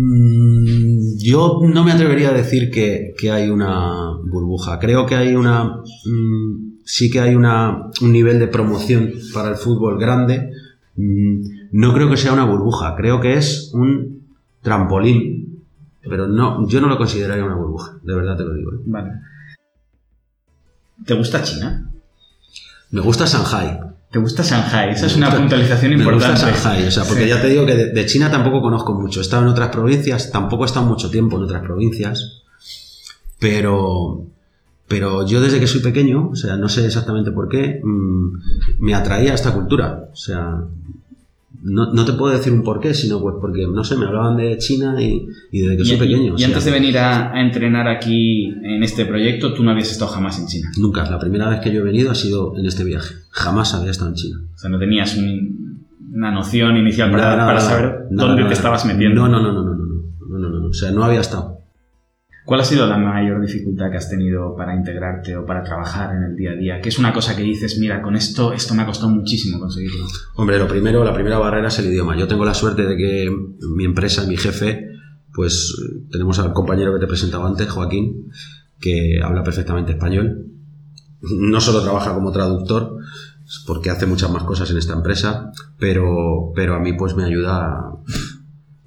Mm, 0.00 1.16
Yo 1.18 1.58
no 1.62 1.82
me 1.82 1.90
atrevería 1.90 2.28
a 2.30 2.32
decir 2.34 2.70
que, 2.70 3.14
que 3.18 3.32
hay 3.32 3.50
una 3.50 4.12
burbuja. 4.24 4.78
Creo 4.78 5.04
que 5.06 5.16
hay 5.16 5.34
una. 5.34 5.82
mm, 6.04 6.78
sí 6.84 7.10
que 7.10 7.20
hay 7.20 7.34
una, 7.34 7.90
un 8.00 8.12
nivel 8.12 8.38
de 8.38 8.46
promoción 8.46 9.12
para 9.34 9.48
el 9.50 9.56
fútbol 9.56 9.98
grande. 9.98 10.52
Mm, 10.96 11.68
No 11.72 11.92
creo 11.94 12.08
que 12.08 12.16
sea 12.16 12.32
una 12.32 12.44
burbuja. 12.44 12.94
Creo 12.96 13.20
que 13.20 13.34
es 13.34 13.72
un 13.74 14.22
trampolín. 14.62 15.64
Pero 16.08 16.28
no, 16.28 16.66
yo 16.68 16.80
no 16.80 16.88
lo 16.88 16.96
consideraría 16.96 17.44
una 17.44 17.56
burbuja. 17.56 17.98
De 18.02 18.14
verdad 18.14 18.36
te 18.36 18.44
lo 18.44 18.54
digo. 18.54 18.72
¿eh? 18.74 18.78
Vale. 18.86 19.10
¿Te 21.04 21.14
gusta 21.14 21.42
China? 21.42 21.90
Me 22.92 23.00
gusta 23.00 23.26
Shanghai. 23.26 23.78
¿Te 24.10 24.18
gusta 24.18 24.42
Shanghai? 24.42 24.90
Esa 24.92 25.02
Me 25.02 25.06
es 25.08 25.16
una 25.16 25.26
gusta- 25.26 25.40
puntualización 25.40 25.96
Me 25.96 26.04
gusta 26.04 26.28
importante. 26.30 26.58
Shanghai, 26.60 26.86
o 26.86 26.90
sea, 26.90 27.04
porque 27.04 27.24
Sí. 27.24 27.28
ya 27.28 27.42
te 27.42 27.48
digo 27.48 27.66
que 27.66 27.74
de, 27.74 27.86
de 27.92 28.06
China 28.06 28.30
tampoco 28.30 28.62
conozco 28.62 28.94
mucho. 28.94 29.20
He 29.20 29.22
estado 29.22 29.42
en 29.42 29.48
otras 29.48 29.68
provincias, 29.68 30.30
tampoco 30.30 30.64
he 30.64 30.66
estado 30.66 30.86
mucho 30.86 31.10
tiempo 31.10 31.36
en 31.36 31.42
otras 31.42 31.62
provincias, 31.62 32.42
pero, 33.38 34.24
pero 34.86 35.26
yo 35.26 35.40
desde 35.40 35.60
que 35.60 35.66
soy 35.66 35.80
pequeño, 35.80 36.30
o 36.30 36.36
sea, 36.36 36.56
no 36.56 36.68
sé 36.68 36.86
exactamente 36.86 37.30
por 37.32 37.48
qué, 37.48 37.80
mm, 37.84 38.38
me 38.80 38.94
atraía 38.94 39.34
esta 39.34 39.52
cultura. 39.52 40.08
O 40.12 40.16
sea, 40.16 40.56
no, 41.62 41.92
no, 41.92 42.04
te 42.04 42.12
puedo 42.12 42.32
decir 42.32 42.52
un 42.52 42.62
porqué, 42.62 42.94
sino 42.94 43.20
pues 43.20 43.34
porque, 43.40 43.66
no 43.66 43.82
sé, 43.82 43.96
me 43.96 44.06
hablaban 44.06 44.36
de 44.36 44.56
China 44.58 44.96
y, 45.00 45.26
desde 45.52 45.76
que 45.76 45.84
soy 45.84 45.96
pequeño. 45.96 46.34
Y, 46.36 46.44
antes 46.44 46.64
de 46.64 46.70
venir 46.70 46.98
a, 46.98 47.40
entrenar 47.40 47.88
aquí 47.88 48.46
en 48.62 48.82
este 48.82 49.04
proyecto, 49.04 49.52
tú 49.54 49.64
no 49.64 49.72
habías 49.72 49.90
estado 49.90 50.10
jamás 50.10 50.38
en 50.38 50.46
China. 50.46 50.70
Nunca, 50.78 51.08
la 51.10 51.18
primera 51.18 51.48
vez 51.48 51.60
que 51.60 51.72
yo 51.72 51.80
he 51.80 51.84
venido 51.84 52.10
ha 52.10 52.14
sido 52.14 52.56
en 52.56 52.66
este 52.66 52.84
viaje. 52.84 53.14
Jamás 53.30 53.74
había 53.74 53.90
estado 53.90 54.10
en 54.10 54.16
China. 54.16 54.40
O 54.54 54.58
sea, 54.58 54.70
no 54.70 54.78
tenías 54.78 55.16
un, 55.16 55.84
una 56.12 56.30
noción 56.30 56.76
inicial 56.76 57.10
para, 57.10 57.60
saber 57.60 58.06
dónde 58.10 58.44
te 58.44 58.52
estabas 58.52 58.86
metiendo. 58.86 59.22
No, 59.22 59.28
no, 59.28 59.42
no, 59.42 59.52
no, 59.52 59.62
no, 59.64 59.74
no, 59.74 60.38
no, 60.38 60.60
no, 60.60 60.66
o 60.68 60.72
sea, 60.72 60.92
no 60.92 61.04
había 61.04 61.20
estado. 61.20 61.57
¿Cuál 62.48 62.62
ha 62.62 62.64
sido 62.64 62.86
la 62.86 62.96
mayor 62.96 63.42
dificultad 63.42 63.90
que 63.90 63.98
has 63.98 64.08
tenido 64.08 64.56
para 64.56 64.74
integrarte 64.74 65.36
o 65.36 65.44
para 65.44 65.62
trabajar 65.62 66.16
en 66.16 66.22
el 66.22 66.34
día 66.34 66.52
a 66.52 66.54
día? 66.54 66.80
¿Qué 66.80 66.88
es 66.88 66.98
una 66.98 67.12
cosa 67.12 67.36
que 67.36 67.42
dices, 67.42 67.76
mira, 67.78 68.00
con 68.00 68.16
esto, 68.16 68.54
esto 68.54 68.72
me 68.72 68.80
ha 68.80 68.86
costado 68.86 69.10
muchísimo 69.10 69.60
conseguirlo? 69.60 70.06
Hombre, 70.34 70.58
lo 70.58 70.66
primero, 70.66 71.04
la 71.04 71.12
primera 71.12 71.36
barrera 71.36 71.68
es 71.68 71.78
el 71.78 71.88
idioma. 71.88 72.16
Yo 72.16 72.26
tengo 72.26 72.46
la 72.46 72.54
suerte 72.54 72.86
de 72.86 72.96
que 72.96 73.30
mi 73.76 73.84
empresa, 73.84 74.26
mi 74.26 74.38
jefe, 74.38 74.88
pues 75.34 75.76
tenemos 76.10 76.38
al 76.38 76.54
compañero 76.54 76.94
que 76.94 77.00
te 77.00 77.06
presentaba 77.06 77.46
antes, 77.46 77.68
Joaquín, 77.68 78.30
que 78.80 79.20
habla 79.22 79.42
perfectamente 79.42 79.92
español. 79.92 80.46
No 81.20 81.60
solo 81.60 81.82
trabaja 81.82 82.14
como 82.14 82.32
traductor, 82.32 82.96
porque 83.66 83.90
hace 83.90 84.06
muchas 84.06 84.30
más 84.30 84.44
cosas 84.44 84.70
en 84.70 84.78
esta 84.78 84.94
empresa, 84.94 85.52
pero, 85.78 86.52
pero 86.54 86.76
a 86.76 86.80
mí 86.80 86.94
pues 86.94 87.14
me 87.14 87.24
ayuda, 87.24 87.92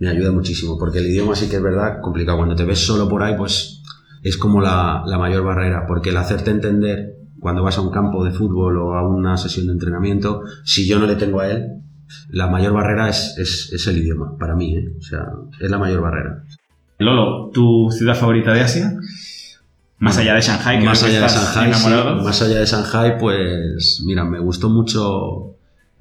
me 0.02 0.10
ayuda 0.10 0.32
muchísimo, 0.32 0.80
porque 0.80 0.98
el 0.98 1.06
idioma 1.06 1.36
sí 1.36 1.48
que 1.48 1.58
es 1.58 1.62
verdad 1.62 2.02
complicado. 2.02 2.40
Cuando 2.40 2.56
te 2.56 2.66
ves 2.66 2.80
solo 2.80 3.08
por 3.08 3.22
ahí, 3.22 3.36
pues 3.38 3.84
es 4.24 4.36
como 4.36 4.60
la, 4.60 5.04
la 5.06 5.20
mayor 5.20 5.44
barrera, 5.44 5.86
porque 5.88 6.10
el 6.10 6.18
hacerte 6.18 6.50
entender 6.50 7.18
cuando 7.40 7.62
vas 7.62 7.78
a 7.78 7.82
un 7.82 7.92
campo 7.92 8.26
de 8.26 8.32
fútbol 8.32 8.80
o 8.80 8.96
a 8.96 9.08
una 9.08 9.38
sesión 9.38 9.68
de 9.68 9.74
entrenamiento, 9.74 10.42
si 10.66 10.88
yo 10.88 10.98
no 10.98 11.06
le 11.06 11.18
tengo 11.18 11.40
a 11.40 11.52
él, 11.52 11.84
la 12.30 12.48
mayor 12.48 12.74
barrera 12.74 13.10
es, 13.10 13.38
es, 13.38 13.88
el 13.88 14.00
idioma, 14.00 14.36
para 14.40 14.56
mí, 14.56 14.76
¿eh? 14.76 14.92
o 14.98 15.02
sea, 15.04 15.24
es 15.60 15.70
la 15.70 15.78
mayor 15.78 16.02
barrera. 16.02 16.46
Lolo, 16.98 17.52
¿tu 17.54 17.92
ciudad 17.92 18.16
favorita 18.16 18.54
de 18.54 18.62
Asia? 18.62 18.96
Más 20.00 20.18
allá 20.18 20.34
de 20.34 20.42
Shanghai, 20.42 20.84
más 20.84 21.04
allá 21.04 21.22
de 21.22 21.28
Shanghai, 21.28 21.70
más 22.24 22.42
allá 22.42 22.60
de 22.60 22.66
Shanghai, 22.66 23.20
pues 23.20 24.02
mira, 24.04 24.26
me 24.26 24.40
gustó 24.40 24.68
mucho 24.68 25.51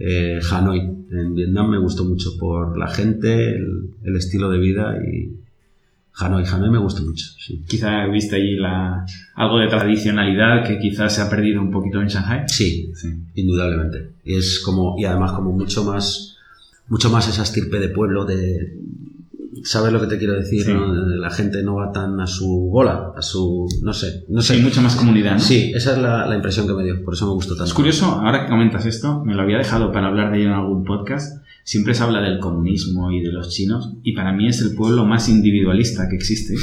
eh, 0.00 0.40
Hanoi. 0.50 0.80
En 1.10 1.34
Vietnam 1.34 1.70
me 1.70 1.78
gustó 1.78 2.04
mucho 2.04 2.36
por 2.38 2.78
la 2.78 2.88
gente, 2.88 3.54
el, 3.54 4.16
estilo 4.16 4.50
de 4.50 4.58
vida 4.58 4.96
y 5.04 5.36
Hanoi. 6.14 6.44
Hanoi 6.44 6.70
me 6.70 6.78
gustó 6.78 7.02
mucho. 7.02 7.26
Sí. 7.38 7.62
Quizá 7.68 8.06
viste 8.06 8.36
allí 8.36 8.56
la, 8.56 9.04
algo 9.34 9.58
de 9.58 9.68
tradicionalidad 9.68 10.66
que 10.66 10.78
quizás 10.78 11.14
se 11.14 11.20
ha 11.20 11.28
perdido 11.28 11.60
un 11.60 11.70
poquito 11.70 12.00
en 12.00 12.08
Shanghai. 12.08 12.44
Sí, 12.48 12.90
sí, 12.94 13.14
indudablemente. 13.34 14.12
Y 14.24 14.36
es 14.36 14.60
como 14.60 14.96
y 14.98 15.04
además 15.04 15.32
como 15.32 15.52
mucho 15.52 15.84
más 15.84 16.36
mucho 16.88 17.10
más 17.10 17.28
esa 17.28 17.42
estirpe 17.42 17.78
de 17.78 17.88
pueblo 17.88 18.24
de 18.24 18.76
¿Sabes 19.62 19.92
lo 19.92 20.00
que 20.00 20.06
te 20.06 20.18
quiero 20.18 20.34
decir? 20.34 20.66
La 20.68 21.30
gente 21.30 21.62
no 21.62 21.76
va 21.76 21.92
tan 21.92 22.18
a 22.20 22.26
su 22.26 22.70
bola, 22.70 23.12
a 23.16 23.22
su. 23.22 23.66
No 23.82 23.92
sé. 23.92 24.24
No 24.28 24.40
sé. 24.40 24.54
Hay 24.54 24.62
mucha 24.62 24.80
más 24.80 24.96
comunidad, 24.96 25.34
¿no? 25.34 25.40
Sí, 25.40 25.72
esa 25.74 25.92
es 25.92 25.98
la, 25.98 26.34
impresión 26.34 26.66
que 26.66 26.72
me 26.72 26.84
dio, 26.84 27.02
por 27.04 27.14
eso 27.14 27.26
me 27.26 27.32
gustó 27.32 27.54
tanto. 27.54 27.64
Es 27.64 27.74
curioso, 27.74 28.06
ahora 28.06 28.44
que 28.44 28.50
comentas 28.50 28.86
esto, 28.86 29.24
me 29.24 29.34
lo 29.34 29.42
había 29.42 29.58
dejado 29.58 29.92
para 29.92 30.08
hablar 30.08 30.32
de 30.32 30.38
ello 30.38 30.48
en 30.48 30.54
algún 30.54 30.84
podcast. 30.84 31.44
Siempre 31.64 31.94
se 31.94 32.02
habla 32.02 32.20
del 32.20 32.38
comunismo 32.40 33.12
y 33.12 33.20
de 33.20 33.32
los 33.32 33.50
chinos, 33.50 33.92
y 34.02 34.14
para 34.14 34.32
mí 34.32 34.48
es 34.48 34.60
el 34.62 34.74
pueblo 34.74 35.04
más 35.04 35.28
individualista 35.28 36.08
que 36.08 36.16
existe. 36.16 36.54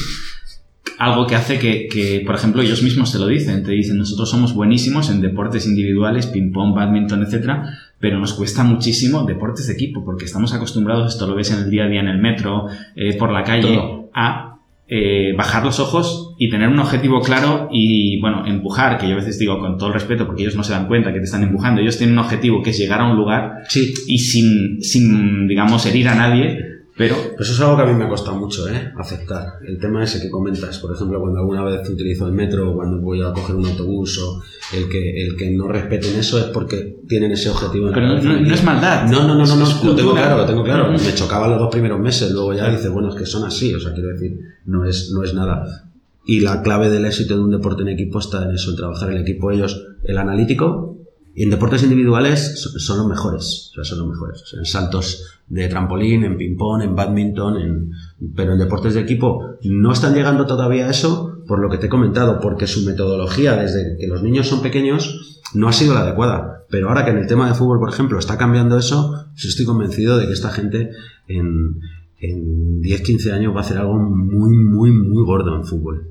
Algo 0.97 1.27
que 1.27 1.35
hace 1.35 1.59
que, 1.59 1.87
que, 1.87 2.23
por 2.25 2.33
ejemplo, 2.33 2.63
ellos 2.63 2.81
mismos 2.81 3.11
te 3.11 3.19
lo 3.19 3.27
dicen. 3.27 3.63
Te 3.63 3.71
dicen, 3.71 3.97
nosotros 3.97 4.29
somos 4.31 4.55
buenísimos 4.55 5.11
en 5.11 5.21
deportes 5.21 5.67
individuales, 5.67 6.25
ping-pong, 6.25 6.73
badminton, 6.73 7.21
etcétera, 7.21 7.71
pero 7.99 8.19
nos 8.19 8.33
cuesta 8.33 8.63
muchísimo 8.63 9.23
deportes 9.23 9.67
de 9.67 9.73
equipo, 9.73 10.03
porque 10.05 10.25
estamos 10.25 10.53
acostumbrados, 10.53 11.13
esto 11.13 11.27
lo 11.27 11.35
ves 11.35 11.51
en 11.51 11.59
el 11.59 11.69
día 11.69 11.85
a 11.85 11.87
día 11.87 12.01
en 12.01 12.07
el 12.07 12.19
metro, 12.19 12.67
eh, 12.95 13.15
por 13.17 13.31
la 13.31 13.43
calle, 13.43 13.79
a 14.13 14.59
eh, 14.87 15.33
bajar 15.35 15.65
los 15.65 15.79
ojos 15.79 16.35
y 16.37 16.49
tener 16.49 16.69
un 16.69 16.79
objetivo 16.79 17.19
claro 17.19 17.67
y, 17.71 18.21
bueno, 18.21 18.45
empujar, 18.45 18.97
que 18.97 19.07
yo 19.07 19.13
a 19.13 19.17
veces 19.17 19.37
digo 19.39 19.59
con 19.59 19.77
todo 19.77 19.89
el 19.89 19.93
respeto, 19.93 20.25
porque 20.25 20.43
ellos 20.43 20.55
no 20.55 20.63
se 20.63 20.73
dan 20.73 20.87
cuenta 20.87 21.11
que 21.11 21.19
te 21.19 21.25
están 21.25 21.43
empujando, 21.43 21.81
ellos 21.81 21.97
tienen 21.97 22.17
un 22.17 22.23
objetivo 22.23 22.61
que 22.61 22.69
es 22.69 22.77
llegar 22.77 23.01
a 23.01 23.09
un 23.09 23.17
lugar 23.17 23.63
y 24.07 24.19
sin, 24.19 24.81
sin, 24.81 25.47
digamos, 25.47 25.85
herir 25.85 26.07
a 26.07 26.15
nadie, 26.15 26.76
pero... 26.97 27.15
Pues 27.35 27.49
eso 27.49 27.53
es 27.53 27.61
algo 27.61 27.77
que 27.77 27.83
a 27.83 27.85
mí 27.85 27.93
me 27.93 28.05
ha 28.05 28.09
costado 28.09 28.37
mucho, 28.37 28.67
¿eh? 28.67 28.91
Aceptar. 28.97 29.59
El 29.65 29.79
tema 29.79 30.03
ese 30.03 30.19
que 30.19 30.29
comentas, 30.29 30.79
por 30.79 30.93
ejemplo, 30.93 31.19
cuando 31.19 31.39
alguna 31.39 31.63
vez 31.63 31.87
utilizo 31.87 32.25
el 32.25 32.33
metro 32.33 32.71
o 32.71 32.75
cuando 32.75 32.99
voy 32.99 33.21
a 33.21 33.31
coger 33.31 33.55
un 33.55 33.65
autobús 33.67 34.17
o 34.19 34.41
el 34.75 34.89
que, 34.89 35.23
el 35.23 35.35
que 35.35 35.51
no 35.51 35.67
respeten 35.67 36.17
eso 36.17 36.39
es 36.39 36.45
porque 36.45 36.97
tienen 37.07 37.31
ese 37.31 37.49
objetivo 37.49 37.89
en 37.89 37.93
Pero 37.93 38.21
no, 38.21 38.53
es 38.53 38.63
maldad. 38.63 39.07
No, 39.09 39.27
no, 39.27 39.35
no, 39.35 39.45
no, 39.45 39.55
no 39.55 39.83
lo 39.83 39.95
tengo 39.95 40.13
claro, 40.13 40.37
lo 40.37 40.45
tengo 40.45 40.63
claro. 40.63 40.91
Me 40.91 41.13
chocaba 41.13 41.47
los 41.47 41.59
dos 41.59 41.69
primeros 41.69 41.99
meses, 41.99 42.31
luego 42.31 42.53
ya 42.53 42.69
dices, 42.69 42.89
bueno, 42.89 43.09
es 43.09 43.15
que 43.15 43.25
son 43.25 43.45
así, 43.45 43.73
o 43.73 43.79
sea, 43.79 43.93
quiero 43.93 44.09
decir, 44.09 44.39
no 44.65 44.83
es, 44.83 45.11
no 45.11 45.23
es 45.23 45.33
nada. 45.33 45.87
Y 46.25 46.41
la 46.41 46.61
clave 46.61 46.89
del 46.89 47.05
éxito 47.05 47.35
de 47.35 47.41
un 47.41 47.51
deporte 47.51 47.83
en 47.83 47.89
equipo 47.89 48.19
está 48.19 48.43
en 48.43 48.55
eso, 48.55 48.71
en 48.71 48.75
trabajar 48.75 49.11
el 49.11 49.21
equipo. 49.21 49.51
Ellos, 49.51 49.85
el 50.03 50.17
analítico, 50.17 50.96
y 51.37 51.43
en 51.43 51.51
deportes 51.51 51.83
individuales 51.83 52.59
son 52.79 52.97
los 52.97 53.05
mejores, 53.05 53.69
o 53.69 53.75
sea, 53.75 53.83
son 53.83 53.99
los 53.99 54.07
mejores. 54.07 54.43
en 54.57 54.65
saltos 54.65 55.39
de 55.45 55.67
trampolín, 55.67 56.23
en 56.23 56.35
ping-pong, 56.35 56.81
en 56.81 56.95
badminton, 56.95 57.57
en, 57.57 57.91
pero 58.35 58.53
en 58.53 58.57
deportes 58.57 58.95
de 58.95 59.01
equipo 59.01 59.59
no 59.61 59.91
están 59.91 60.15
llegando 60.15 60.47
todavía 60.47 60.87
a 60.87 60.89
eso 60.89 61.43
por 61.47 61.59
lo 61.59 61.69
que 61.69 61.77
te 61.77 61.85
he 61.85 61.89
comentado, 61.89 62.39
porque 62.41 62.65
su 62.65 62.83
metodología 62.87 63.55
desde 63.55 63.97
que 63.99 64.07
los 64.07 64.23
niños 64.23 64.47
son 64.47 64.63
pequeños 64.63 65.43
no 65.53 65.67
ha 65.67 65.73
sido 65.73 65.93
la 65.93 65.99
adecuada. 65.99 66.63
Pero 66.71 66.89
ahora 66.89 67.05
que 67.05 67.11
en 67.11 67.19
el 67.19 67.27
tema 67.27 67.47
de 67.47 67.53
fútbol, 67.53 67.77
por 67.77 67.89
ejemplo, 67.89 68.17
está 68.17 68.35
cambiando 68.39 68.75
eso, 68.75 69.27
estoy 69.35 69.67
convencido 69.67 70.17
de 70.17 70.25
que 70.25 70.33
esta 70.33 70.49
gente 70.49 70.89
en, 71.27 71.81
en 72.19 72.81
10-15 72.81 73.31
años 73.31 73.53
va 73.53 73.59
a 73.59 73.61
hacer 73.61 73.77
algo 73.77 73.99
muy, 73.99 74.57
muy, 74.57 74.89
muy 74.89 75.23
gordo 75.23 75.55
en 75.55 75.65
fútbol. 75.65 76.07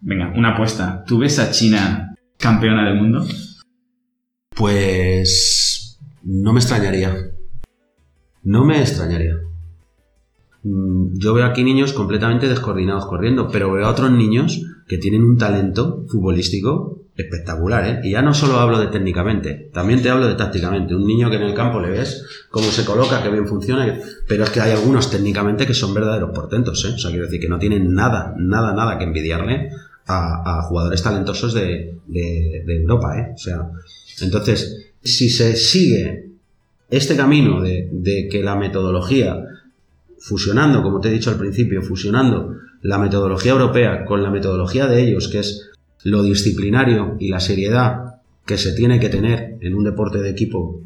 Venga, 0.00 0.32
una 0.36 0.54
apuesta. 0.54 1.02
¿Tú 1.04 1.18
ves 1.18 1.40
a 1.40 1.50
China 1.50 2.14
campeona 2.38 2.88
del 2.88 2.94
mundo? 3.00 3.26
Pues 4.60 5.98
no 6.22 6.52
me 6.52 6.60
extrañaría. 6.60 7.30
No 8.42 8.66
me 8.66 8.78
extrañaría. 8.82 9.38
Mm, 10.64 11.18
yo 11.18 11.32
veo 11.32 11.46
aquí 11.46 11.64
niños 11.64 11.94
completamente 11.94 12.46
descoordinados 12.46 13.06
corriendo, 13.06 13.48
pero 13.50 13.72
veo 13.72 13.86
a 13.86 13.90
otros 13.90 14.10
niños 14.10 14.60
que 14.86 14.98
tienen 14.98 15.24
un 15.24 15.38
talento 15.38 16.04
futbolístico 16.08 17.00
espectacular, 17.16 17.86
¿eh? 17.88 18.00
Y 18.04 18.10
ya 18.10 18.20
no 18.20 18.34
solo 18.34 18.58
hablo 18.58 18.78
de 18.78 18.88
técnicamente, 18.88 19.70
también 19.72 20.02
te 20.02 20.10
hablo 20.10 20.26
de 20.26 20.34
tácticamente. 20.34 20.94
Un 20.94 21.06
niño 21.06 21.30
que 21.30 21.36
en 21.36 21.42
el 21.44 21.54
campo 21.54 21.80
le 21.80 21.88
ves 21.88 22.26
cómo 22.50 22.66
se 22.66 22.84
coloca, 22.84 23.22
que 23.22 23.30
bien 23.30 23.46
funciona, 23.46 23.98
pero 24.28 24.44
es 24.44 24.50
que 24.50 24.60
hay 24.60 24.72
algunos 24.72 25.10
técnicamente 25.10 25.66
que 25.66 25.72
son 25.72 25.94
verdaderos 25.94 26.32
portentos, 26.34 26.84
¿eh? 26.84 26.92
O 26.96 26.98
sea, 26.98 27.10
quiero 27.10 27.24
decir 27.24 27.40
que 27.40 27.48
no 27.48 27.58
tienen 27.58 27.94
nada, 27.94 28.34
nada, 28.36 28.74
nada 28.74 28.98
que 28.98 29.04
envidiarle 29.04 29.70
a, 30.06 30.62
jugadores 30.64 31.02
talentosos 31.02 31.54
de, 31.54 31.98
de, 32.06 32.62
de 32.66 32.76
Europa, 32.82 33.18
¿eh? 33.18 33.32
O 33.32 33.38
sea, 33.38 33.70
entonces, 34.22 34.92
si 35.02 35.30
se 35.30 35.56
sigue 35.56 36.30
este 36.90 37.16
camino 37.16 37.60
de, 37.62 38.28
que 38.30 38.42
la 38.42 38.56
metodología, 38.56 39.44
fusionando, 40.18 40.82
como 40.82 41.00
te 41.00 41.08
he 41.08 41.12
dicho 41.12 41.30
al 41.30 41.38
principio, 41.38 41.82
fusionando 41.82 42.56
la 42.82 42.98
metodología 42.98 43.52
europea 43.52 44.04
con 44.04 44.22
la 44.22 44.30
metodología 44.30 44.86
de 44.86 45.02
ellos, 45.02 45.28
que 45.28 45.38
es 45.38 45.70
lo 46.02 46.22
disciplinario 46.22 47.16
y 47.18 47.28
la 47.28 47.40
seriedad 47.40 48.16
que 48.46 48.58
se 48.58 48.72
tiene 48.72 48.98
que 48.98 49.08
tener 49.08 49.58
en 49.60 49.74
un 49.74 49.84
deporte 49.84 50.18
de 50.18 50.30
equipo, 50.30 50.80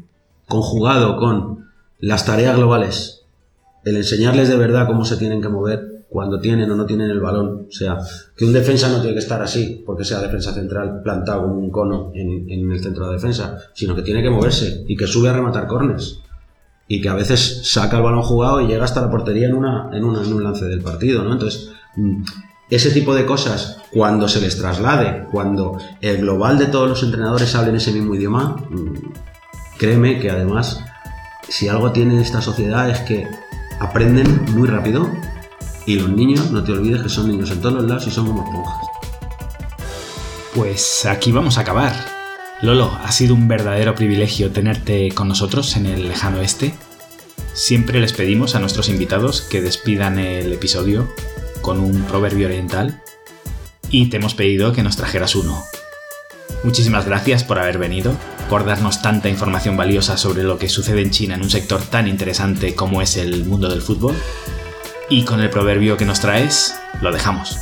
conjugado 0.45 1.17
con 1.17 1.65
las 1.99 2.25
tareas 2.25 2.57
globales, 2.57 3.23
el 3.83 3.97
enseñarles 3.97 4.49
de 4.49 4.57
verdad 4.57 4.87
cómo 4.87 5.05
se 5.05 5.17
tienen 5.17 5.41
que 5.41 5.49
mover, 5.49 5.94
cuando 6.15 6.39
tienen 6.39 6.71
o 6.71 6.77
no 6.77 6.85
tienen 6.85 7.09
el 7.09 7.19
balón. 7.19 7.67
O 7.67 7.71
sea, 7.71 7.97
que 8.37 8.45
un 8.45 8.53
defensa 8.53 8.87
no 8.87 9.01
tiene 9.01 9.15
que 9.15 9.19
estar 9.19 9.41
así, 9.41 9.83
porque 9.85 10.05
sea 10.05 10.21
defensa 10.21 10.53
central 10.53 11.01
plantado 11.03 11.41
como 11.41 11.55
un 11.55 11.69
cono 11.69 12.13
en, 12.15 12.71
el 12.71 12.79
centro 12.81 13.07
de 13.07 13.15
defensa, 13.15 13.57
sino 13.73 13.93
que 13.93 14.01
tiene 14.01 14.23
que 14.23 14.29
moverse 14.29 14.85
y 14.87 14.95
que 14.95 15.07
sube 15.07 15.27
a 15.27 15.33
rematar 15.33 15.67
cornes. 15.67 16.21
Y 16.87 17.01
que 17.01 17.09
a 17.09 17.15
veces 17.15 17.69
saca 17.69 17.97
el 17.97 18.03
balón 18.03 18.21
jugado 18.21 18.61
y 18.61 18.67
llega 18.67 18.85
hasta 18.85 19.01
la 19.01 19.11
portería 19.11 19.47
en, 19.47 19.55
una, 19.55 19.89
en, 19.91 20.05
en 20.05 20.05
un 20.05 20.41
lance 20.41 20.63
del 20.63 20.79
partido, 20.79 21.21
¿no? 21.21 21.33
Entonces, 21.33 21.71
mm, 21.97 22.23
ese 22.69 22.91
tipo 22.91 23.13
de 23.13 23.25
cosas, 23.25 23.81
cuando 23.91 24.29
se 24.29 24.39
les 24.39 24.57
traslade, 24.57 25.27
cuando 25.33 25.77
el 25.99 26.19
global 26.19 26.57
de 26.57 26.67
todos 26.67 26.87
los 26.87 27.03
entrenadores 27.03 27.53
hablen 27.55 27.75
ese 27.75 27.91
mismo 27.91 28.15
idioma, 28.15 28.55
mm, 28.69 29.11
créeme 29.77 30.21
que 30.21 30.31
además, 30.31 30.81
si 31.49 31.67
algo 31.67 31.91
tiene 31.91 32.21
esta 32.21 32.41
sociedad 32.41 32.89
es 32.89 32.99
que 32.99 33.27
aprenden 33.81 34.45
muy 34.53 34.69
rápido 34.69 35.11
y 35.85 35.95
los 35.95 36.09
niños, 36.09 36.51
no 36.51 36.63
te 36.63 36.71
olvides 36.71 37.03
que 37.03 37.09
son 37.09 37.29
niños 37.29 37.51
en 37.51 37.61
todos 37.61 37.75
los 37.75 37.83
lados 37.85 38.07
y 38.07 38.11
son 38.11 38.27
como 38.27 38.43
esponjas. 38.43 38.87
Pues 40.55 41.05
aquí 41.05 41.31
vamos 41.31 41.57
a 41.57 41.61
acabar. 41.61 41.93
Lolo, 42.61 42.91
ha 43.03 43.11
sido 43.11 43.35
un 43.35 43.47
verdadero 43.47 43.93
privilegio 43.93 44.51
tenerte 44.51 45.11
con 45.11 45.27
nosotros 45.27 45.75
en 45.75 45.85
el 45.85 46.07
lejano 46.07 46.41
este. 46.41 46.73
Siempre 47.53 47.99
les 47.99 48.13
pedimos 48.13 48.55
a 48.55 48.59
nuestros 48.59 48.89
invitados 48.89 49.41
que 49.41 49.61
despidan 49.61 50.17
el 50.17 50.51
episodio 50.53 51.07
con 51.61 51.79
un 51.79 52.03
proverbio 52.03 52.47
oriental 52.47 53.01
y 53.89 54.07
te 54.09 54.17
hemos 54.17 54.33
pedido 54.33 54.73
que 54.73 54.83
nos 54.83 54.97
trajeras 54.97 55.35
uno. 55.35 55.61
Muchísimas 56.63 57.05
gracias 57.05 57.43
por 57.43 57.59
haber 57.59 57.77
venido, 57.77 58.15
por 58.49 58.65
darnos 58.65 59.01
tanta 59.01 59.29
información 59.29 59.77
valiosa 59.77 60.17
sobre 60.17 60.43
lo 60.43 60.57
que 60.57 60.69
sucede 60.69 61.01
en 61.01 61.11
China 61.11 61.35
en 61.35 61.43
un 61.43 61.49
sector 61.49 61.81
tan 61.81 62.07
interesante 62.07 62.73
como 62.73 63.01
es 63.01 63.17
el 63.17 63.45
mundo 63.45 63.69
del 63.69 63.81
fútbol 63.81 64.15
y 65.09 65.23
con 65.23 65.41
el 65.41 65.49
proverbio 65.49 65.97
que 65.97 66.05
nos 66.05 66.19
traes, 66.19 66.75
lo 67.01 67.11
dejamos. 67.11 67.57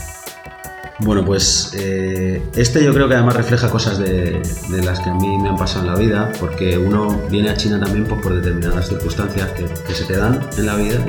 Bueno, 1.00 1.26
pues 1.26 1.72
eh, 1.78 2.42
este 2.56 2.84
yo 2.84 2.94
creo 2.94 3.10
que 3.10 3.16
además 3.16 3.36
refleja 3.36 3.70
cosas 3.70 3.98
de, 3.98 4.42
las 4.70 5.00
que 5.00 5.10
a 5.10 5.14
mí 5.14 5.38
me 5.38 5.50
han 5.50 5.58
pasado 5.58 5.86
en 5.86 5.94
la 5.94 6.00
vida, 6.00 6.32
porque 6.40 6.78
uno 6.78 7.20
viene 7.30 7.50
a 7.50 7.58
China 7.58 7.80
también 7.80 8.06
pues, 8.06 8.22
por 8.22 8.34
determinadas 8.36 8.88
circunstancias 8.88 9.50
que, 9.52 9.94
se 9.94 10.06
te 10.06 10.18
dan 10.18 10.40
en 10.58 10.66
la 10.66 10.76
vida 10.76 11.04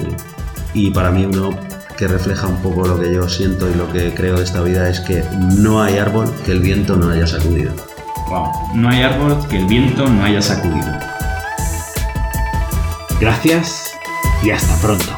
y, 0.73 0.90
para 0.90 1.11
mí 1.11 1.25
uno 1.27 1.57
que 1.97 2.09
refleja 2.09 2.49
un 2.49 2.61
poco 2.61 2.88
lo 2.88 2.99
que 2.99 3.14
yo 3.14 3.29
siento 3.29 3.70
y 3.70 3.75
lo 3.75 3.92
que 3.92 4.12
creo 4.14 4.37
de 4.37 4.44
esta 4.44 4.62
vida 4.62 4.88
es 4.88 5.01
que 5.01 5.23
no 5.59 5.81
hay 5.81 5.99
árbol 5.99 6.33
que 6.44 6.53
el 6.53 6.61
viento 6.61 6.97
no 6.97 7.11
haya 7.11 7.27
sacudido. 7.27 7.73
Wow, 8.29 8.51
no 8.75 8.88
hay 8.88 9.03
árbol 9.03 9.47
que 9.49 9.59
el 9.59 9.66
viento 9.66 10.09
no 10.09 10.25
haya 10.25 10.42
sacudido. 10.42 10.92
Gracias 13.20 13.92
y 14.42 14.51
hasta 14.51 14.75
pronto. 14.81 15.12